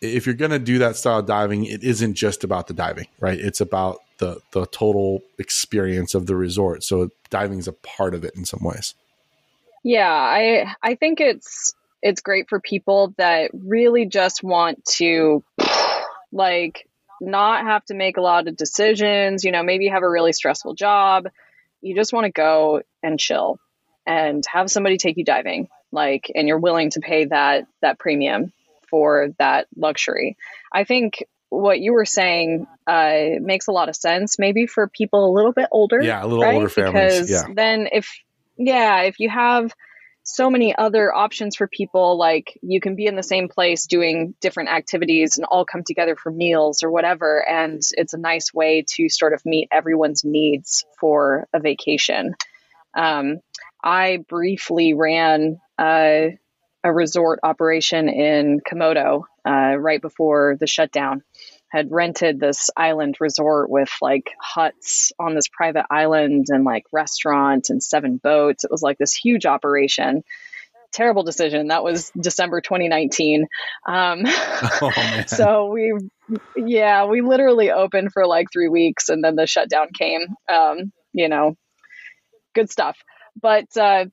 [0.00, 3.08] if you're going to do that style of diving it isn't just about the diving
[3.18, 3.38] right?
[3.38, 6.84] It's about the the total experience of the resort.
[6.84, 8.94] So diving is a part of it in some ways
[9.84, 15.44] yeah, I I think it's it's great for people that really just want to
[16.32, 16.88] like
[17.20, 20.74] not have to make a lot of decisions, you know, maybe have a really stressful
[20.74, 21.28] job.
[21.80, 23.58] You just want to go and chill
[24.06, 28.52] and have somebody take you diving like and you're willing to pay that that premium
[28.88, 30.36] for that luxury.
[30.72, 34.38] I think what you were saying uh, makes a lot of sense.
[34.38, 36.54] Maybe for people a little bit older, yeah, a little right?
[36.54, 37.20] older families.
[37.20, 37.54] Because yeah.
[37.54, 38.10] then if
[38.56, 39.72] yeah, if you have
[40.22, 44.34] so many other options for people, like you can be in the same place doing
[44.40, 47.46] different activities and all come together for meals or whatever.
[47.46, 52.34] And it's a nice way to sort of meet everyone's needs for a vacation.
[52.96, 53.40] Um,
[53.82, 56.38] I briefly ran a
[56.92, 61.22] resort operation in Komodo uh, right before the shutdown
[61.74, 67.68] had rented this island resort with like huts on this private island and like restaurant
[67.68, 68.62] and seven boats.
[68.62, 70.22] It was like this huge operation.
[70.92, 71.68] Terrible decision.
[71.68, 73.48] That was December 2019.
[73.88, 74.92] Um, oh,
[75.26, 75.94] so we,
[76.56, 80.20] yeah, we literally opened for like three weeks and then the shutdown came.
[80.48, 81.56] Um, you know,
[82.54, 82.96] good stuff.
[83.42, 84.04] But uh,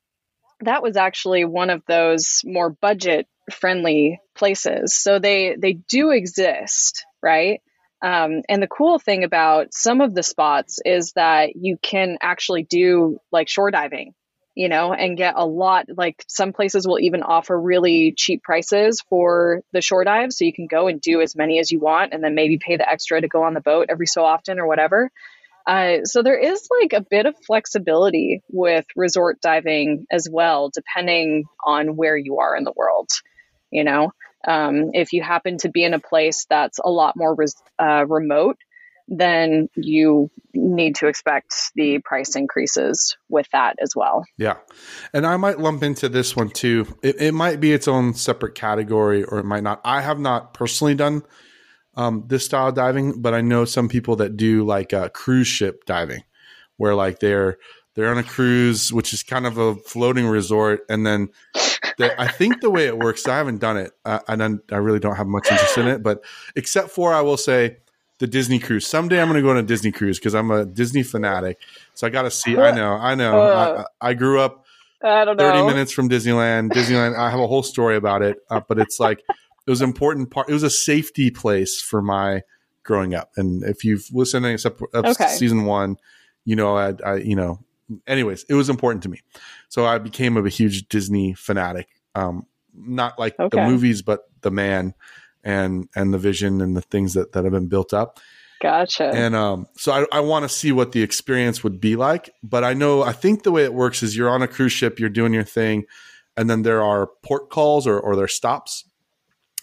[0.62, 4.98] that was actually one of those more budget friendly places.
[4.98, 7.62] So they they do exist right?
[8.02, 12.64] Um, and the cool thing about some of the spots is that you can actually
[12.64, 14.14] do like shore diving,
[14.56, 15.86] you know, and get a lot.
[15.96, 20.34] Like some places will even offer really cheap prices for the shore dive.
[20.34, 22.78] So you can go and do as many as you want and then maybe pay
[22.78, 25.12] the extra to go on the boat every so often or whatever.
[25.68, 31.46] Uh, so there is like a bit of flexibility with resort diving as well, depending
[31.64, 33.10] on where you are in the world,
[33.70, 34.12] you know.
[34.48, 38.06] Um, if you happen to be in a place that's a lot more res- uh,
[38.08, 38.58] remote,
[39.08, 44.24] then you need to expect the price increases with that as well.
[44.38, 44.56] Yeah.
[45.14, 46.88] And I might lump into this one too.
[47.04, 49.82] It, it might be its own separate category or it might not.
[49.84, 51.24] I have not personally done
[51.96, 55.48] um, this style of diving, but I know some people that do like uh, cruise
[55.48, 56.24] ship diving
[56.78, 57.58] where like they're
[57.94, 61.30] they're on a cruise, which is kind of a floating resort, and then
[62.18, 65.16] I think the way it works, I haven't done it, uh, and I really don't
[65.16, 66.04] have much interest in it.
[66.04, 66.24] But
[66.56, 67.78] except for, I will say,
[68.22, 68.86] the Disney cruise.
[68.86, 71.58] Someday I'm going to go on a Disney cruise because I'm a Disney fanatic.
[71.96, 72.56] So I got to see.
[72.56, 73.42] I know, I know.
[73.42, 74.66] Uh, I, I, grew up
[75.02, 75.52] I don't know.
[75.52, 76.72] 30 minutes from Disneyland.
[76.72, 77.18] Disneyland.
[77.18, 80.30] I have a whole story about it, uh, but it's like it was an important
[80.30, 80.50] part.
[80.50, 82.44] It was a safety place for my
[82.84, 83.32] growing up.
[83.38, 85.28] And if you've listened to except Okay.
[85.30, 85.98] season one,
[86.46, 87.60] you know, I, I, you know,
[88.08, 89.22] anyways, it was important to me.
[89.70, 91.88] So I became a huge Disney fanatic.
[92.16, 94.94] Um, not like the movies, but the man
[95.44, 98.20] and and the vision and the things that that have been built up.
[98.62, 99.06] Gotcha.
[99.06, 102.30] And um, so I, I want to see what the experience would be like.
[102.44, 105.00] But I know, I think the way it works is you're on a cruise ship,
[105.00, 105.86] you're doing your thing,
[106.38, 108.86] and then there are port calls or, or there stops.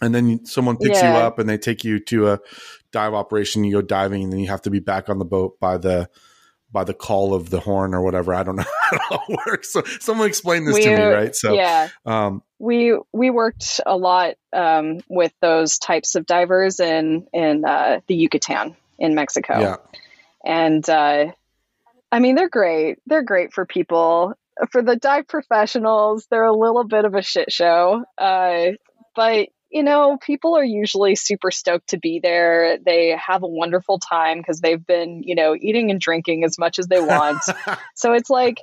[0.03, 2.41] And then someone picks you up and they take you to a
[2.91, 3.65] dive operation.
[3.65, 6.09] You go diving, and then you have to be back on the boat by the
[6.71, 8.35] by the call of the horn or whatever.
[8.35, 9.73] I don't know how it all works.
[9.73, 11.35] So someone explain this to me, right?
[11.35, 11.89] So yeah.
[12.05, 18.01] um, we we worked a lot um, with those types of divers in in uh,
[18.07, 19.77] the Yucatan in Mexico, yeah,
[20.45, 21.33] and uh,
[22.11, 22.99] I mean they're great.
[23.07, 24.35] They're great for people.
[24.73, 28.71] For the dive professionals, they're a little bit of a shit show, uh,
[29.15, 32.79] but you know people are usually super stoked to be there.
[32.85, 36.79] They have a wonderful time because they've been you know eating and drinking as much
[36.79, 37.43] as they want.
[37.95, 38.59] So it's like,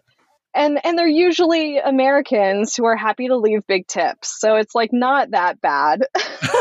[0.56, 4.39] and and they're usually Americans who are happy to leave big tips.
[4.39, 6.03] So it's like not that bad.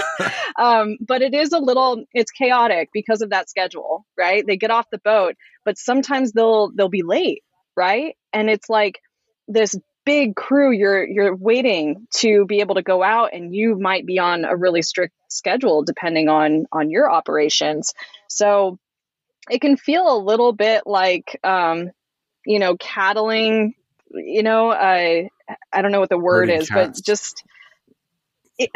[0.57, 4.45] um, but it is a little, it's chaotic because of that schedule, right?
[4.47, 7.43] They get off the boat, but sometimes they'll they'll be late,
[7.77, 8.17] right?
[8.33, 9.01] And it's like
[9.47, 14.07] this big crew you're you're waiting to be able to go out and you might
[14.07, 17.95] be on a really strict schedule depending on on your operations.
[18.29, 18.79] So
[19.51, 21.91] it can feel a little bit like um
[22.47, 23.75] you know cattling
[24.11, 25.29] you know i
[25.73, 27.01] i don't know what the word Herding is cats.
[27.01, 27.45] but just
[28.57, 28.71] it,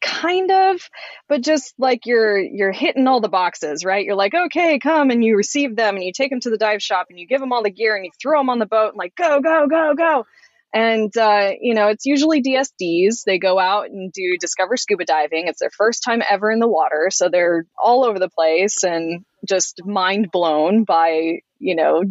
[0.00, 0.88] kind of
[1.28, 4.04] but just like you're you're hitting all the boxes right?
[4.04, 6.82] You're like okay come and you receive them and you take them to the dive
[6.82, 8.90] shop and you give them all the gear and you throw them on the boat
[8.90, 10.26] and like go go go go
[10.74, 15.46] and uh, you know it's usually dsds they go out and do discover scuba diving.
[15.46, 19.24] It's their first time ever in the water so they're all over the place and
[19.48, 22.02] just mind blown by you know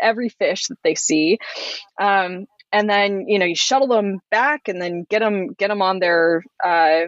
[0.00, 1.38] every fish that they see.
[2.00, 5.82] Um, and then you know you shuttle them back and then get them get them
[5.82, 7.02] on their uh,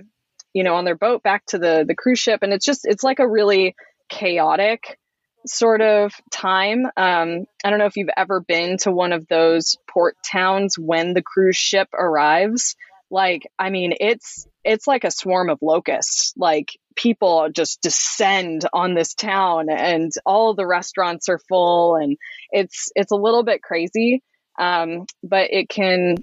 [0.52, 2.40] you know on their boat back to the the cruise ship.
[2.42, 3.74] And it's just it's like a really
[4.08, 4.98] chaotic
[5.46, 6.86] sort of time.
[6.96, 11.14] Um, i don't know if you've ever been to one of those port towns when
[11.14, 12.76] the cruise ship arrives.
[13.10, 16.32] Like i mean it's it's like a swarm of locusts.
[16.36, 22.16] Like people just descend on this town and all the restaurants are full and
[22.50, 24.22] it's it's a little bit crazy.
[24.58, 26.16] Um, but it can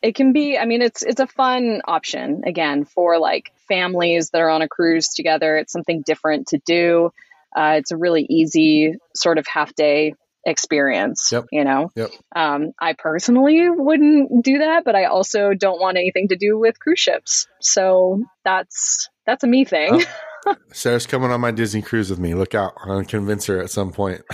[0.00, 4.40] it can be i mean it's it's a fun option again for like families that
[4.40, 5.56] are on a cruise together.
[5.56, 7.10] It's something different to do
[7.56, 10.14] uh, it's a really easy sort of half day
[10.46, 11.46] experience Yep.
[11.52, 12.10] you know Yep.
[12.34, 16.78] um, i personally wouldn't do that but i also don't want anything to do with
[16.80, 20.02] cruise ships so that's that's a me thing
[20.72, 22.32] Sarah's coming on my Disney cruise with me.
[22.32, 22.72] Look out.
[22.82, 24.22] I'm to convince her at some point.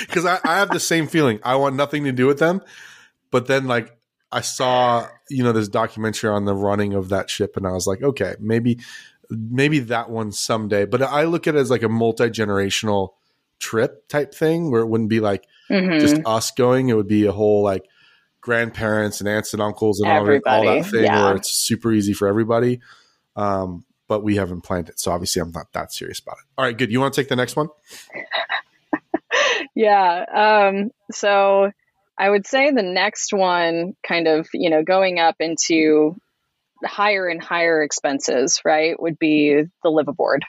[0.00, 1.40] Because I, I have the same feeling.
[1.42, 2.60] I want nothing to do with them.
[3.30, 3.96] But then, like,
[4.32, 7.86] I saw, you know, this documentary on the running of that ship, and I was
[7.86, 8.78] like, okay, maybe,
[9.30, 10.84] maybe that one someday.
[10.84, 13.10] But I look at it as like a multi generational
[13.58, 16.00] trip type thing where it wouldn't be like Mhm.
[16.00, 16.88] just us going.
[16.88, 17.84] It would be a whole like
[18.40, 21.24] grandparents and aunts and uncles and all, that- all that thing yeah.
[21.24, 22.80] where it's super easy for everybody.
[23.36, 26.44] Um, but we haven't planned it, so obviously I'm not that serious about it.
[26.58, 26.92] All right, good.
[26.92, 27.68] You want to take the next one?
[29.74, 30.24] yeah.
[30.70, 31.70] Um, so
[32.18, 36.14] I would say the next one, kind of, you know, going up into
[36.84, 40.40] higher and higher expenses, right, would be the liveaboard.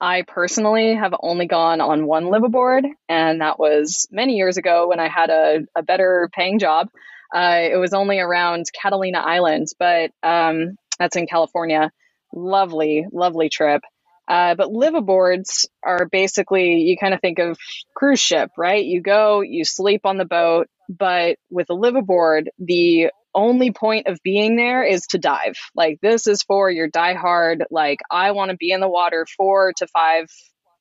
[0.00, 4.98] I personally have only gone on one liveaboard, and that was many years ago when
[5.00, 6.88] I had a, a better paying job.
[7.34, 11.90] Uh, it was only around Catalina Island, but um, that's in California.
[12.34, 13.82] Lovely, lovely trip.
[14.28, 17.58] Uh, but liveaboards are basically, you kind of think of
[17.94, 18.84] cruise ship, right?
[18.84, 24.18] You go, you sleep on the boat, but with a liveaboard, the only point of
[24.22, 25.56] being there is to dive.
[25.74, 29.72] Like this is for your diehard, like I want to be in the water four
[29.78, 30.26] to five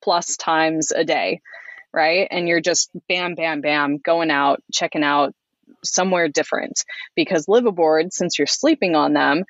[0.03, 1.41] plus times a day,
[1.93, 2.27] right?
[2.29, 5.33] And you're just bam, bam, bam, going out, checking out
[5.83, 6.83] somewhere different.
[7.15, 9.43] Because liveaboards, since you're sleeping on them,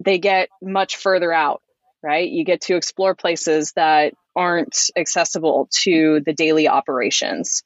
[0.00, 1.62] they get much further out,
[2.02, 2.28] right?
[2.28, 7.62] You get to explore places that aren't accessible to the daily operations.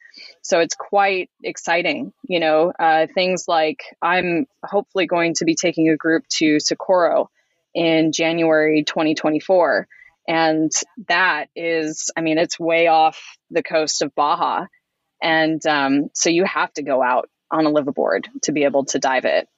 [0.48, 5.90] So it's quite exciting, you know, uh, things like I'm hopefully going to be taking
[5.90, 7.28] a group to Socorro
[7.74, 9.86] in January 2024.
[10.26, 10.72] And
[11.08, 13.20] that is, I mean, it's way off
[13.50, 14.64] the coast of Baja.
[15.22, 18.98] And um, so you have to go out on a liveaboard to be able to
[18.98, 19.50] dive it.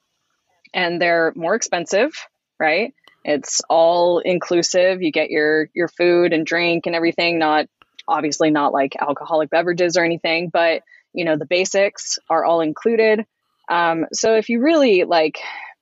[0.73, 2.11] And they're more expensive,
[2.59, 2.93] right?
[3.23, 5.01] It's all inclusive.
[5.01, 7.39] You get your your food and drink and everything.
[7.39, 7.67] Not
[8.07, 10.83] obviously not like alcoholic beverages or anything, but
[11.13, 13.25] you know the basics are all included.
[13.69, 15.39] Um, so if you really like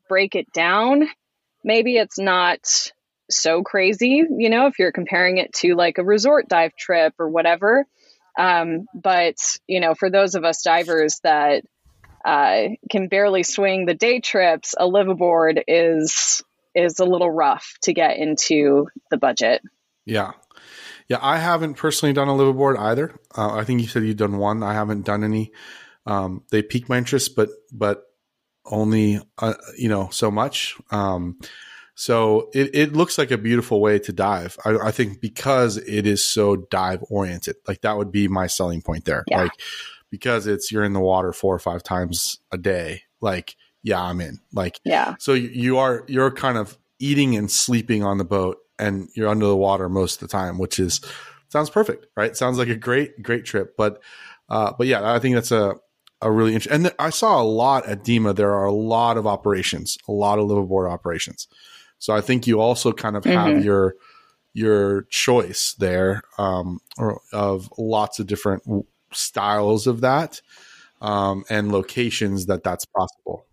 [0.07, 1.07] break it down,
[1.63, 2.91] maybe it's not
[3.29, 4.23] so crazy.
[4.29, 7.85] You know, if you're comparing it to like a resort dive trip or whatever.
[8.37, 9.35] Um, but
[9.67, 11.63] you know, for those of us divers that
[12.25, 16.43] uh, can barely swing the day trips, a liveaboard is
[16.75, 19.61] is a little rough to get into the budget.
[20.05, 20.31] Yeah.
[21.09, 23.19] Yeah, I haven't personally done a liveaboard either.
[23.35, 24.63] Uh, I think you said you've done one.
[24.63, 25.51] I haven't done any.
[26.05, 28.03] Um, they piqued my interest, but but
[28.65, 30.77] only uh, you know so much.
[30.91, 31.39] Um,
[31.95, 34.57] so it, it looks like a beautiful way to dive.
[34.63, 38.81] I, I, think because it is so dive oriented, like that would be my selling
[38.81, 39.25] point there.
[39.27, 39.41] Yeah.
[39.41, 39.51] Like
[40.09, 43.01] because it's you're in the water four or five times a day.
[43.19, 44.39] Like yeah, I'm in.
[44.53, 45.15] Like, yeah.
[45.19, 49.47] So you are you're kind of eating and sleeping on the boat, and you're under
[49.47, 51.01] the water most of the time, which is
[51.49, 52.35] sounds perfect, right?
[52.35, 53.75] Sounds like a great great trip.
[53.77, 54.01] But
[54.49, 55.75] uh, but yeah, I think that's a
[56.21, 56.85] a really interesting.
[56.85, 58.35] And I saw a lot at DEMA.
[58.35, 61.47] There are a lot of operations, a lot of liveaboard operations.
[61.97, 63.63] So I think you also kind of have mm-hmm.
[63.63, 63.95] your
[64.53, 66.79] your choice there um,
[67.31, 68.63] of lots of different
[69.11, 70.41] styles of that
[71.01, 73.45] um, and locations that that's possible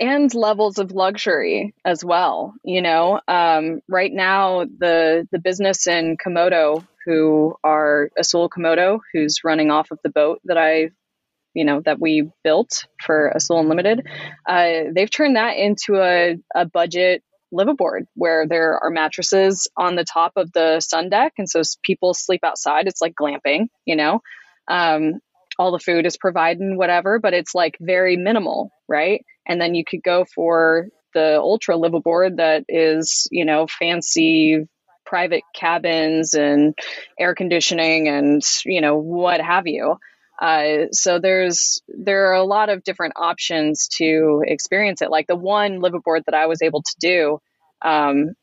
[0.00, 2.54] and levels of luxury as well.
[2.64, 9.44] You know, um, right now the the business in Komodo, who are Azul Komodo, who's
[9.44, 10.90] running off of the boat that I,
[11.54, 14.06] you know, that we built for Azul Unlimited,
[14.48, 17.22] uh, they've turned that into a, a budget
[17.52, 22.14] liveaboard where there are mattresses on the top of the sun deck, and so people
[22.14, 22.86] sleep outside.
[22.86, 24.20] It's like glamping, you know.
[24.70, 25.20] Um,
[25.58, 29.24] all the food is provided and whatever, but it's like very minimal, right?
[29.48, 34.68] And then you could go for the ultra liveaboard that is, you know, fancy
[35.06, 36.74] private cabins and
[37.18, 39.96] air conditioning and, you know, what have you.
[40.40, 45.10] Uh, so there's there are a lot of different options to experience it.
[45.10, 47.40] Like the one liveaboard that I was able to do
[47.82, 48.34] um,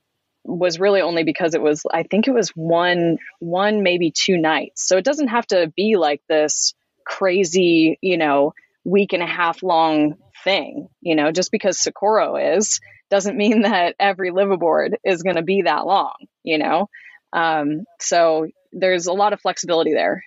[0.44, 4.86] was really only because it was I think it was one one maybe two nights.
[4.86, 6.74] So it doesn't have to be like this
[7.06, 8.54] crazy, you know,
[8.86, 10.88] week and a half long thing.
[11.02, 12.80] You know, just because Socorro is
[13.10, 16.14] doesn't mean that every liveaboard is going to be that long,
[16.44, 16.88] you know?
[17.34, 20.24] Um, so there's a lot of flexibility there.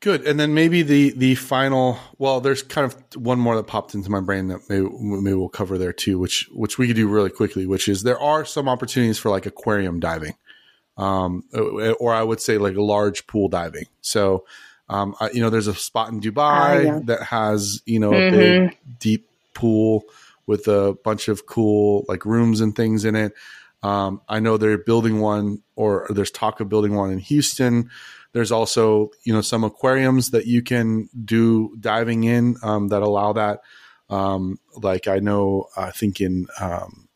[0.00, 1.98] Good, and then maybe the the final.
[2.18, 5.48] Well, there's kind of one more that popped into my brain that maybe, maybe we'll
[5.48, 7.64] cover there too, which which we could do really quickly.
[7.66, 10.34] Which is there are some opportunities for like aquarium diving,
[10.98, 11.44] um,
[11.98, 13.86] or I would say like large pool diving.
[14.02, 14.44] So
[14.88, 17.00] um, I, you know, there's a spot in Dubai uh, yeah.
[17.04, 18.34] that has you know mm-hmm.
[18.34, 20.04] a big deep pool
[20.46, 23.32] with a bunch of cool like rooms and things in it.
[23.82, 27.90] Um, I know they're building one, or there's talk of building one in Houston.
[28.32, 33.32] There's also you know some aquariums that you can do diving in um, that allow
[33.34, 33.60] that.
[34.08, 37.08] Um, like I know, I think in um,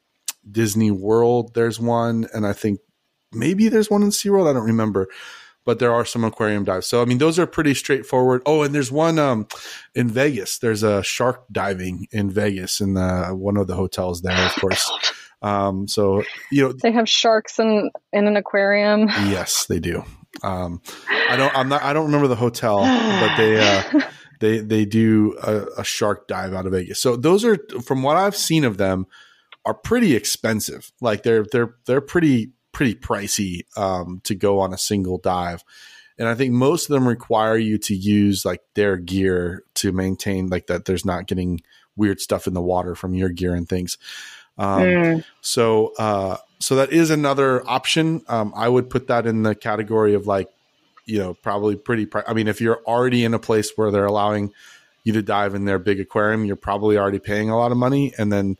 [0.50, 2.80] Disney World there's one, and I think
[3.32, 4.50] maybe there's one in SeaWorld.
[4.50, 5.08] I don't remember
[5.64, 6.86] but there are some aquarium dives.
[6.86, 8.42] So I mean, those are pretty straightforward.
[8.46, 9.46] Oh, and there's one um,
[9.94, 10.58] in Vegas.
[10.58, 14.90] There's a shark diving in Vegas in the one of the hotels there, of course.
[15.42, 19.08] Um, so you know they have sharks in in an aquarium.
[19.08, 20.04] Yes, they do.
[20.42, 21.56] Um, I don't.
[21.56, 21.82] I'm not.
[21.82, 23.58] I don't remember the hotel, but they.
[23.58, 24.02] Uh,
[24.40, 27.00] they they do a, a shark dive out of Vegas.
[27.00, 29.06] So those are from what I've seen of them
[29.64, 30.90] are pretty expensive.
[31.00, 35.64] Like they're they're they're pretty pretty pricey um, to go on a single dive.
[36.18, 40.48] And I think most of them require you to use like their gear to maintain
[40.48, 41.62] like that there's not getting
[41.96, 43.96] weird stuff in the water from your gear and things.
[44.58, 45.24] Um, mm.
[45.40, 48.22] So, uh, so that is another option.
[48.28, 50.50] Um, I would put that in the category of like,
[51.06, 52.04] you know, probably pretty.
[52.04, 54.52] Pri- I mean, if you're already in a place where they're allowing
[55.02, 58.12] you to dive in their big aquarium, you're probably already paying a lot of money,
[58.18, 58.58] and then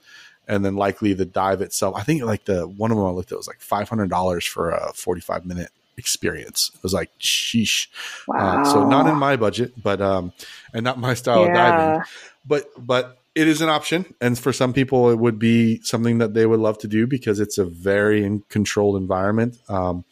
[0.51, 1.95] and then likely the dive itself.
[1.97, 4.45] I think like the one of them I looked at was like five hundred dollars
[4.45, 6.73] for a forty five minute experience.
[6.75, 7.87] It was like sheesh.
[8.27, 8.61] Wow.
[8.61, 10.33] Uh, so not in my budget, but um,
[10.75, 11.49] and not my style yeah.
[11.49, 12.03] of diving.
[12.45, 16.35] But but it is an option, and for some people, it would be something that
[16.35, 19.57] they would love to do because it's a very controlled environment.
[19.69, 20.05] Um,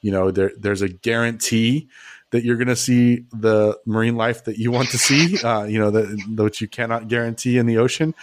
[0.00, 1.88] you know, there there's a guarantee
[2.32, 5.78] that you're going to see the marine life that you want to see, uh, you
[5.78, 8.14] know, that which you cannot guarantee in the ocean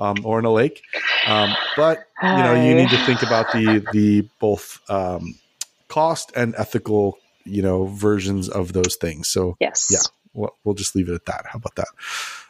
[0.00, 0.82] um, or in a lake.
[1.26, 5.34] Um, but you know, you need to think about the the both um,
[5.88, 9.28] cost and ethical, you know, versions of those things.
[9.28, 10.00] So yes, yeah,
[10.34, 11.46] we'll, we'll just leave it at that.
[11.46, 11.88] How about that?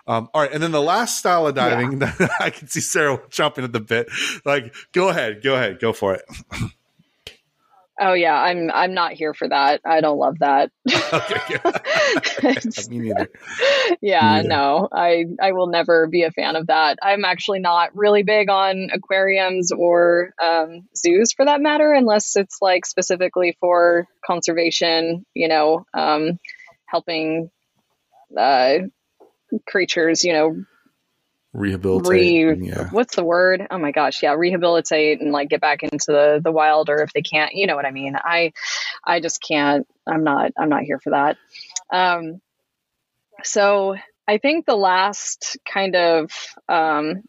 [0.07, 2.13] Um, all right, and then the last style of diving yeah.
[2.19, 4.09] that I can see Sarah jumping at the bit.
[4.45, 6.23] Like, go ahead, go ahead, go for it.
[8.01, 9.81] Oh yeah, I'm I'm not here for that.
[9.85, 10.71] I don't love that.
[11.13, 12.57] okay,
[12.89, 13.29] Me neither.
[14.01, 14.49] Yeah, Me neither.
[14.49, 16.99] no, I I will never be a fan of that.
[17.03, 22.59] I'm actually not really big on aquariums or um, zoos for that matter, unless it's
[22.61, 25.27] like specifically for conservation.
[25.35, 26.39] You know, um,
[26.87, 27.51] helping
[28.37, 28.79] uh,
[29.67, 30.23] creatures.
[30.23, 30.65] You know,
[31.59, 32.59] rehabilitate.
[32.59, 32.89] Re, yeah.
[32.91, 33.67] What's the word?
[33.71, 37.13] Oh my gosh, yeah, rehabilitate and like get back into the the wild, or if
[37.13, 38.15] they can't, you know what I mean.
[38.17, 38.53] I
[39.05, 39.87] I just can't.
[40.07, 40.53] I'm not.
[40.59, 41.37] I'm not here for that.
[41.93, 42.41] Um,
[43.43, 43.97] so
[44.27, 46.31] I think the last kind of
[46.69, 47.23] um,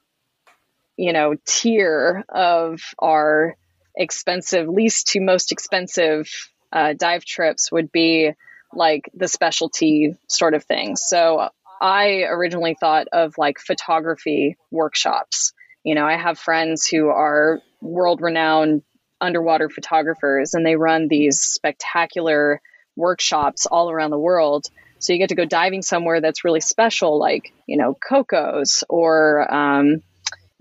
[0.97, 3.55] you know tier of our
[3.95, 6.29] expensive, least to most expensive
[6.71, 8.31] uh, dive trips would be
[8.73, 11.01] like the specialty sort of things.
[11.05, 11.49] So
[11.79, 15.53] I originally thought of like photography workshops.
[15.83, 18.83] You know, I have friends who are world renowned
[19.21, 22.61] underwater photographers and they run these spectacular
[22.95, 24.65] workshops all around the world.
[24.99, 29.51] So you get to go diving somewhere that's really special, like, you know, Cocos or,
[29.53, 30.03] um,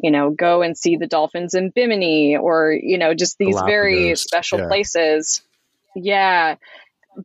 [0.01, 4.15] you know, go and see the dolphins in Bimini or, you know, just these very
[4.15, 4.69] special yeah.
[4.69, 5.43] places.
[5.97, 6.55] Yeah.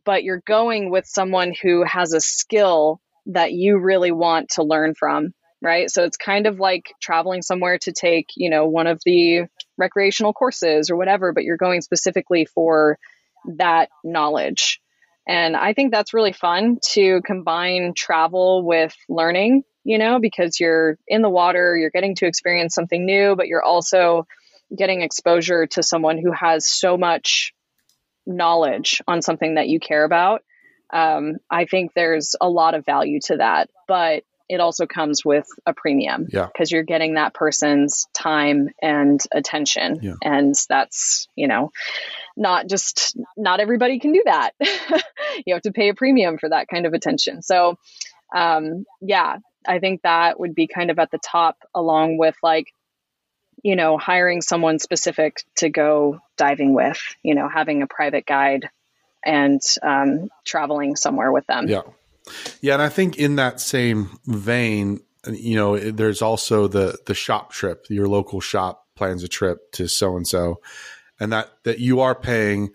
[0.04, 4.94] But you're going with someone who has a skill that you really want to learn
[4.94, 5.90] from, right?
[5.90, 9.46] So it's kind of like traveling somewhere to take, you know, one of the
[9.78, 12.98] recreational courses or whatever, but you're going specifically for
[13.56, 14.80] that knowledge.
[15.26, 20.98] And I think that's really fun to combine travel with learning, you know, because you're
[21.08, 24.26] in the water, you're getting to experience something new, but you're also
[24.76, 27.52] getting exposure to someone who has so much
[28.26, 30.42] knowledge on something that you care about
[30.94, 35.46] um, I think there's a lot of value to that, but it also comes with
[35.66, 36.46] a premium yeah.
[36.46, 39.98] because you're getting that person's time and attention.
[40.02, 40.14] Yeah.
[40.22, 41.72] and that's you know
[42.36, 44.52] not just not everybody can do that.
[45.46, 47.42] You have to pay a premium for that kind of attention.
[47.42, 47.76] So
[48.34, 52.66] um, yeah i think that would be kind of at the top along with like
[53.62, 58.68] you know hiring someone specific to go diving with you know having a private guide
[59.24, 61.68] and um, traveling somewhere with them.
[61.68, 61.82] Yeah.
[62.60, 62.74] Yeah.
[62.74, 65.00] And I think in that same vein,
[65.30, 69.88] you know, there's also the, the shop trip, your local shop plans a trip to
[69.88, 70.60] so and so,
[71.18, 72.70] and that, that you are paying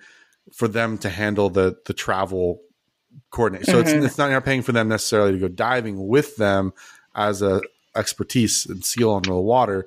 [0.54, 2.62] for them to handle the, the travel
[3.32, 3.66] coordinate.
[3.66, 3.98] So mm-hmm.
[3.98, 6.74] it's, it's not, you're paying for them necessarily to go diving with them
[7.16, 7.62] as a
[7.96, 9.86] expertise and skill on the water,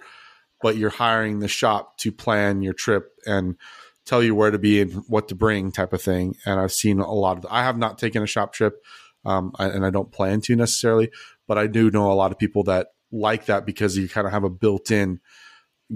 [0.60, 3.56] but you're hiring the shop to plan your trip and
[4.04, 6.36] tell you where to be and what to bring type of thing.
[6.44, 8.82] And I've seen a lot of, I have not taken a shop trip
[9.24, 11.10] um, and I don't plan to necessarily,
[11.46, 14.32] but I do know a lot of people that like that because you kind of
[14.32, 15.20] have a built in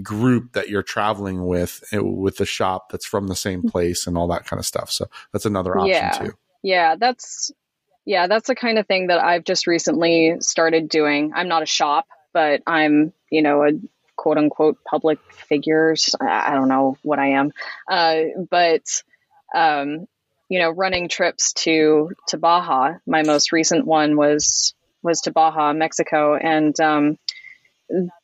[0.01, 4.17] group that you're traveling with eh, with the shop that's from the same place and
[4.17, 4.91] all that kind of stuff.
[4.91, 6.11] So that's another option yeah.
[6.11, 6.33] too.
[6.61, 7.51] Yeah, that's
[8.05, 11.33] yeah, that's the kind of thing that I've just recently started doing.
[11.35, 13.71] I'm not a shop, but I'm, you know, a
[14.17, 16.15] quote unquote public figures.
[16.19, 17.51] I, don't know what I am,
[17.89, 18.83] uh, but
[19.55, 20.07] um,
[20.49, 22.95] you know, running trips to to Baja.
[23.05, 27.17] My most recent one was was to Baja, Mexico, and um,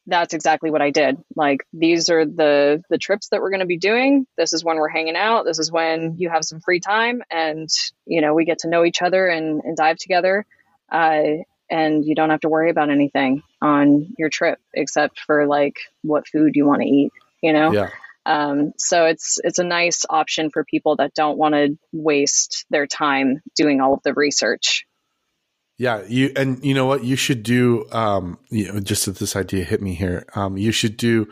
[0.07, 1.17] that's exactly what I did.
[1.35, 4.25] Like these are the the trips that we're going to be doing.
[4.37, 5.45] This is when we're hanging out.
[5.45, 7.69] This is when you have some free time, and
[8.05, 10.45] you know we get to know each other and, and dive together.
[10.91, 15.77] Uh, and you don't have to worry about anything on your trip except for like
[16.01, 17.11] what food you want to eat,
[17.41, 17.71] you know?
[17.71, 17.89] Yeah.
[18.25, 22.87] Um, so it's it's a nice option for people that don't want to waste their
[22.87, 24.85] time doing all of the research.
[25.77, 27.85] Yeah, you and you know what you should do.
[27.91, 30.25] Um, you know, just that this idea hit me here.
[30.35, 31.29] Um, you should do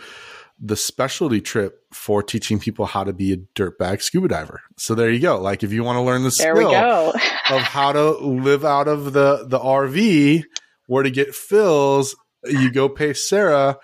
[0.59, 4.61] the specialty trip for teaching people how to be a dirtbag scuba diver.
[4.77, 5.39] So there you go.
[5.39, 7.13] Like if you want to learn the there skill
[7.49, 10.43] of how to live out of the the RV,
[10.91, 13.77] where to get fills, you go pay Sarah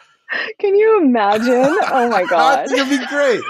[0.60, 1.78] can you imagine?
[1.90, 3.42] Oh my god, gonna be great.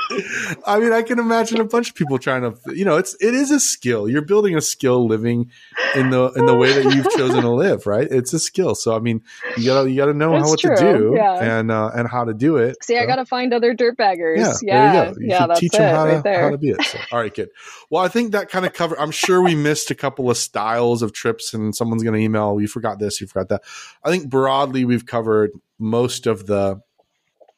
[0.65, 2.55] I mean, I can imagine a bunch of people trying to.
[2.75, 4.07] You know, it's it is a skill.
[4.07, 5.51] You're building a skill living
[5.95, 7.87] in the in the way that you've chosen to live.
[7.87, 8.07] Right?
[8.09, 8.75] It's a skill.
[8.75, 9.23] So I mean,
[9.57, 10.75] you gotta you gotta know how what true.
[10.75, 11.59] to do yeah.
[11.59, 12.77] and uh, and how to do it.
[12.83, 13.01] See, so.
[13.01, 14.37] I gotta find other dirtbaggers.
[14.37, 15.19] Yeah, yeah, there you go.
[15.21, 16.83] You yeah, that's teach it, them how right to how to be it.
[16.83, 17.49] So, all right, kid.
[17.89, 18.99] Well, I think that kind of covered.
[18.99, 22.61] I'm sure we missed a couple of styles of trips, and someone's gonna email.
[22.61, 23.19] You forgot this.
[23.19, 23.63] You forgot that.
[24.03, 26.81] I think broadly we've covered most of the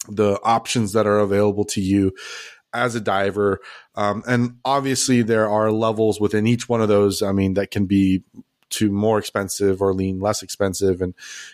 [0.07, 2.13] the options that are available to you
[2.73, 3.59] as a diver.
[3.95, 7.21] Um, and obviously, there are levels within each one of those.
[7.21, 8.23] I mean, that can be
[8.71, 11.01] to more expensive or lean less expensive.
[11.01, 11.13] And,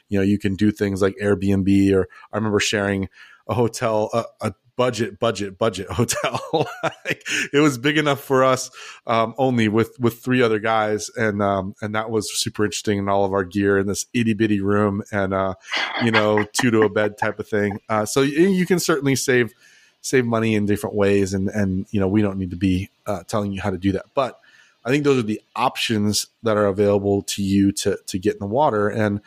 [0.09, 3.09] you know, you can do things like Airbnb or I remember sharing
[3.47, 6.67] a hotel, a, a budget, budget, budget hotel.
[6.83, 8.71] like, it was big enough for us
[9.07, 12.99] um, only with with three other guys, and um, and that was super interesting.
[12.99, 15.55] And all of our gear in this itty bitty room, and uh,
[16.03, 17.79] you know, two to a bed type of thing.
[17.89, 19.53] Uh, so you, you can certainly save
[20.01, 23.23] save money in different ways, and and you know, we don't need to be uh,
[23.23, 24.39] telling you how to do that, but.
[24.87, 28.39] I think those are the options that are available to you to to get in
[28.39, 29.19] the water, and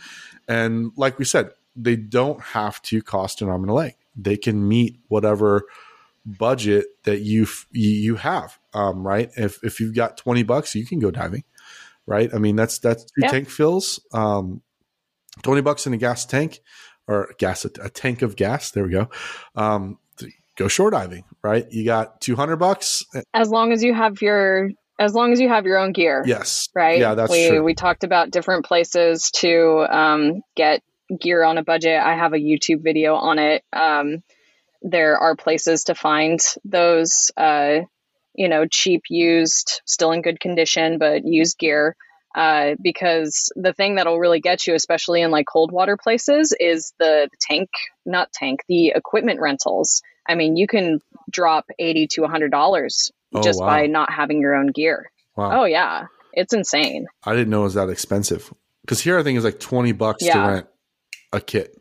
[0.46, 4.36] and like we said, they don't have to cost an arm and a leg they
[4.36, 5.62] can meet whatever
[6.26, 9.30] budget that you you have um, right?
[9.36, 11.44] If if you've got 20 bucks you can go diving
[12.06, 12.32] right?
[12.34, 13.30] I mean that's that's two yeah.
[13.30, 14.60] tank fills um,
[15.42, 16.60] 20 bucks in a gas tank
[17.06, 19.08] or gas a, a tank of gas there we go
[19.54, 19.98] um,
[20.56, 21.70] go shore diving right?
[21.70, 25.64] You got 200 bucks as long as you have your as long as you have
[25.64, 26.68] your own gear yes.
[26.74, 26.98] right?
[26.98, 27.62] Yeah that's we true.
[27.62, 30.82] we talked about different places to um, get
[31.18, 32.00] gear on a budget.
[32.00, 33.64] I have a YouTube video on it.
[33.72, 34.22] Um,
[34.82, 37.80] there are places to find those, uh,
[38.34, 41.96] you know, cheap, used, still in good condition, but used gear.
[42.34, 46.92] Uh, because the thing that'll really get you, especially in like cold water places, is
[46.98, 47.70] the tank,
[48.04, 50.02] not tank, the equipment rentals.
[50.28, 51.00] I mean, you can
[51.30, 53.66] drop eighty to hundred dollars oh, just wow.
[53.66, 55.10] by not having your own gear.
[55.36, 55.62] Wow.
[55.62, 57.06] Oh yeah, it's insane.
[57.24, 58.52] I didn't know it was that expensive.
[58.82, 60.34] Because here I think it's like twenty bucks yeah.
[60.34, 60.66] to rent
[61.32, 61.80] a kit.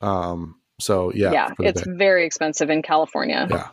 [0.00, 3.46] Um, so yeah, yeah, it's very expensive in California.
[3.50, 3.68] Yeah,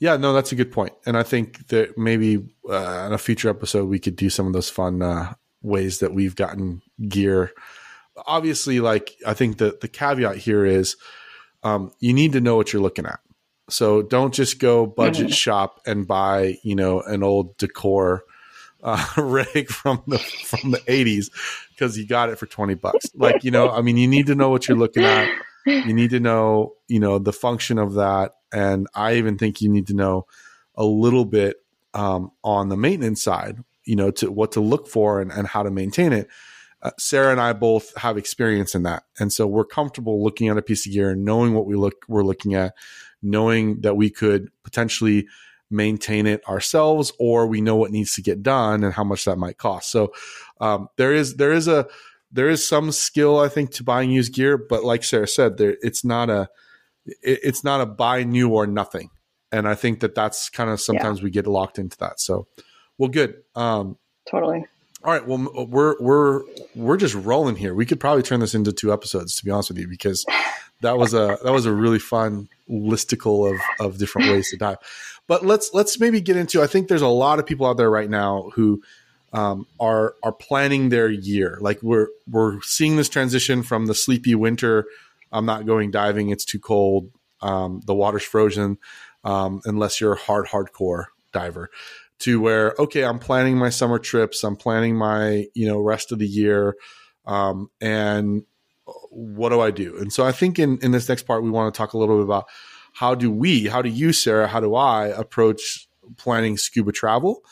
[0.00, 3.48] yeah, no, that's a good point, and I think that maybe uh, in a future
[3.48, 7.52] episode we could do some of those fun uh, ways that we've gotten gear.
[8.26, 10.96] Obviously, like I think that the caveat here is
[11.62, 13.20] um, you need to know what you're looking at.
[13.70, 15.32] So don't just go budget mm-hmm.
[15.32, 18.20] shop and buy, you know, an old Dacor
[18.82, 21.30] uh, rig from the from the 80s
[21.70, 23.06] because you got it for 20 bucks.
[23.14, 25.30] Like, you know, I mean, you need to know what you're looking at.
[25.66, 28.32] You need to know, you know, the function of that.
[28.52, 30.26] And I even think you need to know
[30.74, 31.56] a little bit
[31.92, 35.62] um, on the maintenance side, you know, to what to look for and, and how
[35.62, 36.28] to maintain it.
[36.80, 39.02] Uh, Sarah and I both have experience in that.
[39.18, 42.04] And so we're comfortable looking at a piece of gear and knowing what we look,
[42.08, 42.74] we're looking at,
[43.20, 45.26] knowing that we could potentially
[45.70, 49.36] maintain it ourselves or we know what needs to get done and how much that
[49.36, 49.90] might cost.
[49.90, 50.12] So
[50.60, 51.86] um, there is there is a
[52.32, 55.76] there is some skill I think to buying used gear, but like Sarah said, there
[55.82, 56.48] it's not a
[57.06, 59.10] it, it's not a buy new or nothing.
[59.50, 61.24] And I think that that's kind of sometimes yeah.
[61.24, 62.20] we get locked into that.
[62.20, 62.46] So,
[62.98, 63.36] well, good.
[63.54, 63.96] Um,
[64.30, 64.66] totally.
[65.04, 65.26] All right.
[65.26, 66.42] Well, we're we're
[66.74, 67.74] we're just rolling here.
[67.74, 70.26] We could probably turn this into two episodes, to be honest with you, because
[70.80, 74.78] that was a that was a really fun listicle of of different ways to dive.
[75.26, 76.62] But let's let's maybe get into.
[76.62, 78.82] I think there's a lot of people out there right now who
[79.32, 81.58] um, are are planning their year.
[81.60, 84.86] Like we're we're seeing this transition from the sleepy winter.
[85.32, 87.10] I'm not going diving; it's too cold.
[87.40, 88.78] Um, the water's frozen,
[89.24, 91.70] um, unless you're a hard hardcore diver.
[92.20, 94.42] To where okay, I'm planning my summer trips.
[94.42, 96.74] I'm planning my you know rest of the year,
[97.26, 98.44] um, and
[99.10, 99.96] what do I do?
[99.98, 102.16] And so I think in in this next part we want to talk a little
[102.16, 102.46] bit about
[102.98, 107.42] how do we, how do you, Sarah, how do I approach planning scuba travel?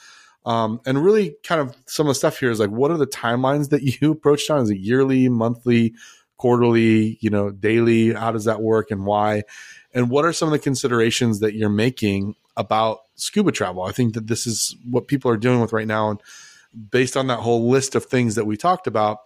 [0.44, 3.06] Um, and really kind of some of the stuff here is like, what are the
[3.06, 4.62] timelines that you approach on?
[4.62, 5.94] Is it yearly, monthly,
[6.36, 8.12] quarterly, you know, daily?
[8.12, 9.42] How does that work and why?
[9.94, 13.84] And what are some of the considerations that you're making about scuba travel?
[13.84, 16.10] I think that this is what people are dealing with right now.
[16.10, 16.20] And
[16.90, 19.18] based on that whole list of things that we talked about,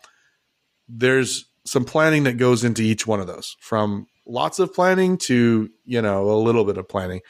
[0.88, 5.70] there's some planning that goes into each one of those from lots of planning to
[5.84, 7.20] you know a little bit of planning.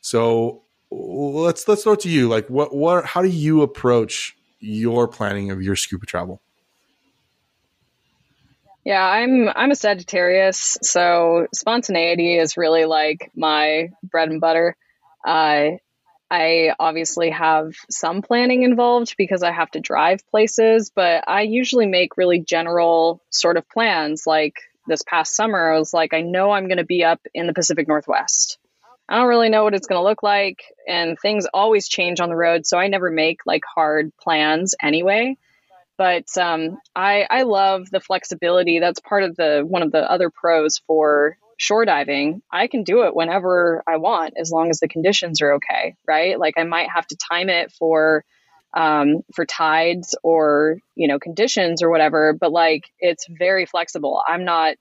[0.00, 2.28] So let's let's throw to you.
[2.28, 6.42] Like what what how do you approach your planning of your scuba travel?
[8.84, 14.76] Yeah, I'm I'm a Sagittarius, so spontaneity is really like my bread and butter.
[15.24, 15.78] Uh,
[16.34, 21.86] I obviously have some planning involved because I have to drive places, but I usually
[21.86, 24.56] make really general sort of plans like
[24.86, 27.54] this past summer, I was like, I know I'm going to be up in the
[27.54, 28.58] Pacific Northwest.
[29.08, 32.30] I don't really know what it's going to look like, and things always change on
[32.30, 35.36] the road, so I never make like hard plans anyway.
[35.96, 38.80] But um, I I love the flexibility.
[38.80, 42.42] That's part of the one of the other pros for shore diving.
[42.50, 46.38] I can do it whenever I want as long as the conditions are okay, right?
[46.38, 48.24] Like I might have to time it for
[48.74, 54.44] um, for tides or you know conditions or whatever but like it's very flexible i'm
[54.44, 54.76] not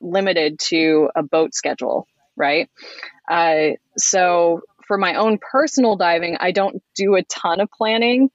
[0.00, 2.06] limited to a boat schedule
[2.36, 2.68] right
[3.30, 8.30] uh, so for my own personal diving i don't do a ton of planning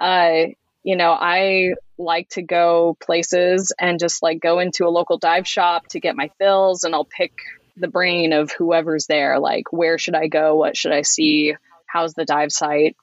[0.00, 0.44] uh,
[0.82, 5.46] you know, I like to go places and just like go into a local dive
[5.46, 7.32] shop to get my fills and I'll pick
[7.76, 9.38] the brain of whoever's there.
[9.38, 10.56] Like, where should I go?
[10.56, 11.54] What should I see?
[11.86, 12.96] How's the dive site?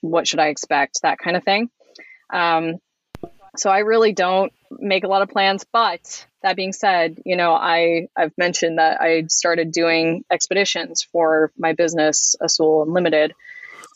[0.00, 1.02] What should I expect?
[1.02, 1.70] That kind of thing.
[2.32, 2.76] Um,
[3.56, 5.64] so I really don't make a lot of plans.
[5.70, 11.52] But that being said, you know, I I've mentioned that I started doing expeditions for
[11.56, 13.34] my business, Azul Unlimited,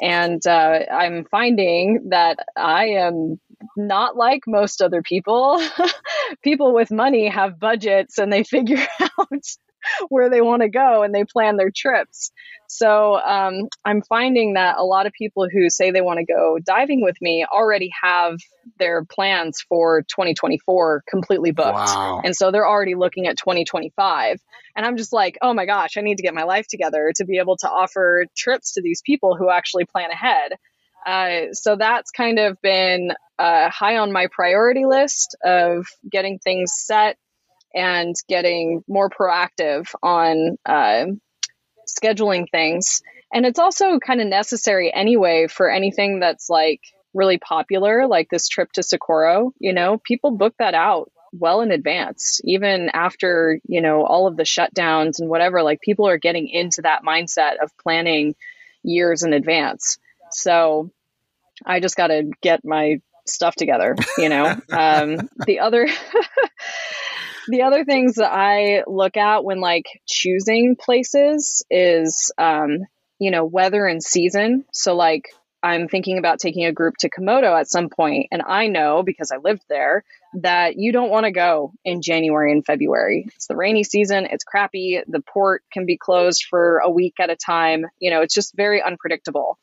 [0.01, 3.41] and uh, I'm finding that I am
[3.77, 5.63] not like most other people.
[6.43, 8.87] people with money have budgets and they figure
[9.21, 9.45] out
[10.09, 12.33] where they want to go and they plan their trips.
[12.67, 16.59] So um, I'm finding that a lot of people who say they want to go
[16.63, 18.39] diving with me already have
[18.79, 21.75] their plans for 2024 completely booked.
[21.75, 22.21] Wow.
[22.25, 24.41] And so they're already looking at 2025.
[24.77, 27.25] And I'm just like, oh my gosh, I need to get my life together to
[27.25, 30.53] be able to offer trips to these people who actually plan ahead.
[31.05, 36.73] Uh, so that's kind of been uh, high on my priority list of getting things
[36.77, 37.17] set
[37.75, 41.07] and getting more proactive on uh,
[41.89, 43.03] scheduling things.
[43.33, 46.81] And it's also kind of necessary anyway for anything that's like
[47.15, 49.53] really popular, like this trip to Socorro.
[49.59, 54.37] You know, people book that out well in advance, even after, you know, all of
[54.37, 55.63] the shutdowns and whatever.
[55.63, 58.35] Like people are getting into that mindset of planning
[58.83, 59.99] years in advance.
[60.33, 60.91] So
[61.65, 64.47] I just got to get my stuff together, you know.
[64.71, 65.87] um, the other
[67.49, 72.81] the other things that I look at when like choosing places is, um,
[73.19, 74.65] you know, weather and season.
[74.73, 75.29] So like
[75.63, 79.31] I'm thinking about taking a group to Komodo at some point, and I know because
[79.31, 83.27] I lived there that you don't want to go in January and February.
[83.35, 87.31] It's the rainy season, it's crappy, the port can be closed for a week at
[87.31, 87.85] a time.
[87.99, 89.59] You know, it's just very unpredictable.